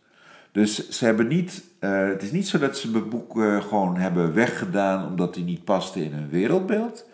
Dus 0.53 0.89
ze 0.89 1.05
hebben 1.05 1.27
niet, 1.27 1.65
eh, 1.79 2.07
het 2.07 2.23
is 2.23 2.31
niet 2.31 2.49
zo 2.49 2.59
dat 2.59 2.79
ze 2.79 2.93
het 2.93 3.11
boek 3.11 3.41
eh, 3.41 3.63
gewoon 3.63 3.97
hebben 3.97 4.35
weggedaan 4.35 5.07
omdat 5.07 5.35
die 5.35 5.45
niet 5.45 5.65
paste 5.65 6.05
in 6.05 6.13
hun 6.13 6.29
wereldbeeld. 6.29 7.09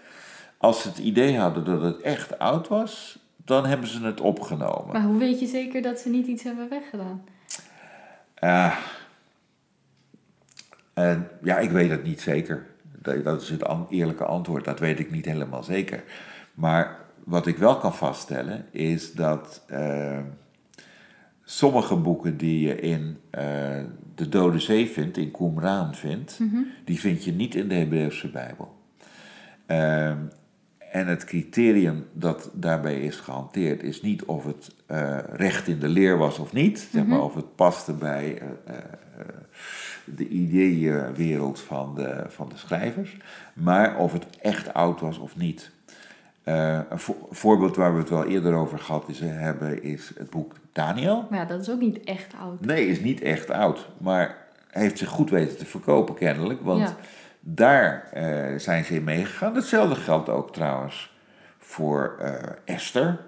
Als 0.66 0.83
ze 0.83 0.88
het 0.88 0.98
idee 0.98 1.38
hadden 1.38 1.64
dat 1.64 1.83
het 1.83 2.00
echt 2.00 2.38
oud 2.38 2.68
was, 2.68 3.18
dan 3.44 3.66
hebben 3.66 3.88
ze 3.88 4.05
het 4.05 4.20
opgenomen. 4.20 4.92
Maar 4.92 5.02
hoe 5.02 5.18
weet 5.18 5.40
je 5.40 5.46
zeker 5.46 5.83
dat 5.83 5.98
ze 5.98 6.09
niet 6.09 6.26
iets 6.26 6.42
hebben 6.42 6.68
weggedaan? 6.68 7.24
En 10.94 11.29
ja, 11.42 11.59
ik 11.59 11.70
weet 11.70 11.90
het 11.90 12.02
niet 12.05 12.20
zeker. 12.20 12.66
Dat, 13.02 13.24
dat 13.24 13.42
is 13.42 13.48
het 13.48 13.64
an- 13.64 13.87
eerlijke 13.90 14.24
antwoord. 14.24 14.64
Dat 14.64 14.79
weet 14.79 14.98
ik 14.98 15.11
niet 15.11 15.24
helemaal 15.24 15.62
zeker. 15.62 16.05
Maar 16.55 16.98
wat 17.24 17.46
ik 17.46 17.57
wel 17.57 17.76
kan 17.79 17.94
vaststellen 17.94 18.66
is 18.70 19.12
dat 19.12 19.62
eh, 19.66 20.18
sommige 21.44 21.96
boeken 21.96 22.37
die 22.37 22.66
je 22.68 22.81
in 22.81 23.18
eh, 23.31 23.44
de 24.14 24.29
Dode 24.29 24.59
Zee 24.61 24.88
vindt, 24.88 25.16
in 25.16 25.31
Qumran 25.31 25.94
vindt, 25.94 26.38
die 26.85 27.00
vind 27.00 27.24
je 27.24 27.33
niet 27.33 27.55
in 27.55 27.68
de 27.68 27.74
Hebreeuwse 27.74 28.31
Bijbel. 28.31 28.74
En 30.96 31.06
het 31.06 31.24
criterium 31.24 32.06
dat 32.12 32.50
daarbij 32.52 33.00
is 33.00 33.16
gehanteerd 33.16 33.82
is 33.82 34.02
niet 34.02 34.24
of 34.24 34.44
het 34.44 34.74
eh, 34.87 35.18
recht 35.32 35.68
in 35.68 35.78
de 35.78 35.88
leer 35.88 36.18
was 36.18 36.38
of 36.38 36.52
niet, 36.52 36.88
zeg 36.92 37.04
maar 37.06 37.22
of 37.22 37.35
het 37.35 37.54
paste 37.54 37.92
bij 37.92 38.38
eh, 38.38 38.76
eh, 38.76 38.85
de 40.04 40.28
ideeënwereld 40.28 41.61
van 41.61 41.94
de, 41.94 42.24
van 42.28 42.48
de 42.48 42.56
schrijvers, 42.56 43.16
maar 43.54 43.96
of 43.98 44.12
het 44.12 44.26
echt 44.40 44.74
oud 44.74 45.00
was 45.00 45.18
of 45.18 45.37
niet. 45.37 45.70
Een 46.44 46.85
vo- 46.98 47.28
voorbeeld 47.30 47.76
waar 47.76 47.92
we 47.92 47.98
het 47.98 48.09
wel 48.11 48.24
eerder 48.26 48.54
over 48.54 48.78
gehad 48.78 49.09
is, 49.09 49.20
hebben 49.20 49.82
is 49.82 50.12
het 50.18 50.30
boek 50.30 50.52
Daniel. 50.72 51.26
Maar 51.30 51.38
ja, 51.38 51.44
dat 51.44 51.61
is 51.61 51.70
ook 51.70 51.80
niet 51.80 52.04
echt 52.04 52.35
oud. 52.40 52.61
Nee, 52.64 52.87
is 52.87 53.00
niet 53.00 53.20
echt 53.20 53.50
oud, 53.50 53.88
maar 53.98 54.37
heeft 54.70 54.98
zich 54.98 55.09
goed 55.09 55.30
weten 55.30 55.56
te 55.56 55.66
verkopen 55.66 56.14
kennelijk. 56.14 56.61
Want 56.62 56.80
Ja. 56.80 56.96
Daar 57.48 58.09
eh, 58.12 58.59
zijn 58.59 58.85
ze 58.85 58.94
in 58.94 59.04
meegegaan. 59.04 59.54
Hetzelfde 59.54 59.94
geldt 59.94 60.28
ook 60.28 60.52
trouwens 60.52 61.14
voor 61.59 62.16
eh, 62.18 62.35
Esther. 62.64 63.20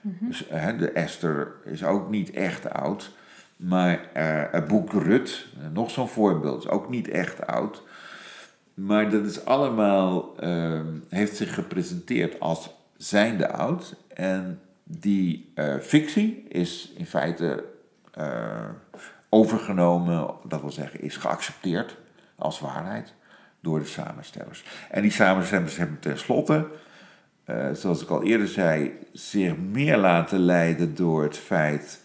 Dus, 0.00 0.46
eh, 0.48 0.78
de 0.78 0.90
Esther 0.90 1.52
is 1.64 1.84
ook 1.84 2.10
niet 2.10 2.30
echt 2.30 2.70
oud. 2.70 3.10
Maar 3.56 4.08
het 4.50 4.68
boek 4.68 4.92
Rut, 4.92 5.46
nog 5.72 5.90
zo'n 5.90 6.08
voorbeeld, 6.08 6.64
is 6.64 6.70
ook 6.70 6.88
niet 6.88 7.08
echt 7.08 7.46
oud. 7.46 7.82
Maar 8.74 9.10
dat 9.10 9.24
is 9.24 9.44
allemaal, 9.44 10.36
ehm, 10.38 10.86
heeft 11.08 11.36
zich 11.36 11.54
gepresenteerd 11.54 12.40
als 12.40 12.74
zijnde 12.96 13.48
oud. 13.48 13.96
En 14.14 14.60
die 14.84 15.52
fictie 15.80 16.44
is 16.48 16.92
in 16.96 17.06
feite 17.06 17.64
overgenomen, 19.28 20.34
dat 20.44 20.60
wil 20.60 20.70
zeggen, 20.70 21.00
is 21.00 21.16
geaccepteerd 21.16 21.96
als 22.36 22.60
waarheid 22.60 23.14
door 23.64 23.78
de 23.78 23.84
samenstellers. 23.84 24.64
En 24.90 25.02
die 25.02 25.10
samenstellers 25.10 25.76
hebben 25.76 25.98
tenslotte, 25.98 26.66
uh, 27.46 27.66
zoals 27.72 28.02
ik 28.02 28.08
al 28.08 28.22
eerder 28.22 28.48
zei, 28.48 28.92
zich 29.12 29.56
meer 29.56 29.96
laten 29.96 30.38
leiden 30.38 30.94
door 30.94 31.22
het 31.22 31.36
feit 31.36 32.02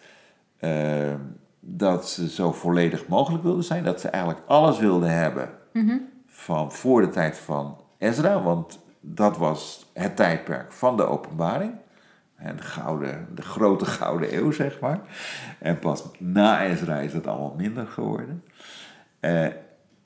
dat 1.59 2.09
ze 2.09 2.29
zo 2.29 2.51
volledig 2.51 3.07
mogelijk 3.07 3.43
wilden 3.43 3.63
zijn. 3.63 3.83
Dat 3.83 4.01
ze 4.01 4.09
eigenlijk 4.09 4.43
alles 4.47 4.79
wilden 4.79 5.09
hebben 5.09 5.49
Mhm. 5.73 5.97
van 6.27 6.71
voor 6.71 7.01
de 7.01 7.09
tijd 7.09 7.37
van 7.37 7.77
Ezra, 7.97 8.41
want 8.41 8.79
dat 9.01 9.37
was 9.37 9.89
het 9.93 10.15
tijdperk 10.15 10.71
van 10.71 10.97
de 10.97 11.03
openbaring. 11.03 11.73
En 12.35 12.55
de, 12.55 12.61
gouden, 12.63 13.27
de 13.35 13.41
grote 13.41 13.85
gouden 13.99 14.35
eeuw, 14.35 14.51
zeg 14.51 14.79
maar. 14.79 14.99
En 15.59 15.79
pas 15.79 16.03
na 16.17 16.63
Ezra 16.65 16.99
is 16.99 17.13
het 17.13 17.27
allemaal 17.27 17.53
minder 17.57 17.87
geworden. 17.87 18.43
Eh, 19.19 19.47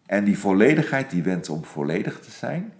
en 0.05 0.23
die 0.23 0.39
volledigheid, 0.39 1.09
die 1.09 1.23
wens 1.23 1.49
om 1.49 1.63
volledig 1.63 2.19
te 2.19 2.31
zijn, 2.31 2.73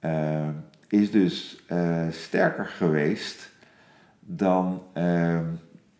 eh, 0.00 0.48
is 0.88 1.10
dus 1.10 1.62
eh, 1.66 2.06
sterker 2.10 2.66
geweest 2.66 3.50
dan, 4.20 4.82
eh, 4.92 5.40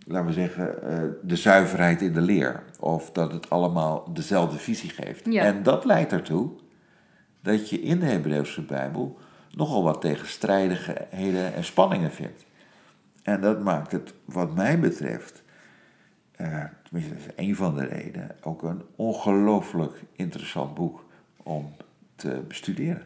laten 0.07 0.27
we 0.27 0.33
zeggen, 0.33 0.83
eh, 0.83 0.99
de 1.23 1.37
zuiverheid 1.37 2.03
in 2.03 2.13
de 2.13 2.21
leer. 2.21 2.63
Of 2.81 3.11
dat 3.13 3.33
het 3.33 3.51
allemaal 3.51 4.13
dezelfde 4.13 4.59
visie 4.59 4.91
geeft. 4.91 5.25
Ja. 5.25 5.43
En 5.43 5.63
dat 5.63 5.85
leidt 5.85 6.13
ertoe 6.13 6.51
dat 7.41 7.71
je 7.71 7.81
in 7.81 8.01
de 8.01 8.07
Hebreeuwse 8.07 8.63
Bijbel 8.63 9.19
nogal 9.51 9.83
wat 9.83 10.01
tegenstrijdigheden 10.01 11.55
en 11.55 11.65
spanningen 11.65 12.11
vindt. 12.11 12.45
En 13.23 13.41
dat 13.41 13.63
maakt 13.63 13.93
het, 13.93 14.15
wat 14.25 14.55
mij 14.55 14.79
betreft, 14.79 15.43
tenminste 16.89 17.15
dat 17.15 17.23
is 17.27 17.47
een 17.47 17.57
van 17.57 17.75
de 17.75 17.85
redenen, 17.85 18.37
ook 18.43 18.63
een 18.63 18.83
ongelooflijk 18.97 20.03
interessant 20.13 20.75
boek 20.75 21.05
om 21.43 21.73
te 22.15 22.43
bestuderen. 22.49 23.03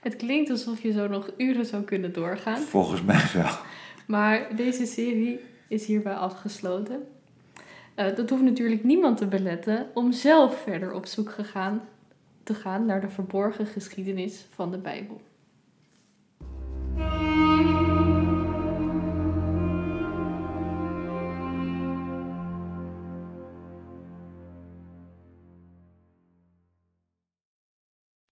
Het 0.00 0.16
klinkt 0.16 0.50
alsof 0.50 0.82
je 0.82 0.92
zo 0.92 1.08
nog 1.08 1.30
uren 1.36 1.66
zou 1.66 1.82
kunnen 1.82 2.12
doorgaan. 2.12 2.60
Volgens 2.60 3.02
mij 3.02 3.24
wel. 3.34 3.56
Maar 4.06 4.56
deze 4.56 4.86
serie 4.86 5.40
is 5.68 5.86
hierbij 5.86 6.14
afgesloten. 6.14 7.06
Eh, 7.94 8.16
dat 8.16 8.30
hoeft 8.30 8.42
natuurlijk 8.42 8.84
niemand 8.84 9.16
te 9.16 9.26
beletten 9.26 9.86
om 9.94 10.12
zelf 10.12 10.62
verder 10.62 10.92
op 10.92 11.06
zoek 11.06 11.30
gegaan, 11.30 11.82
te 12.42 12.54
gaan 12.54 12.86
naar 12.86 13.00
de 13.00 13.08
verborgen 13.08 13.66
geschiedenis 13.66 14.46
van 14.54 14.70
de 14.70 14.78
Bijbel. 14.78 15.20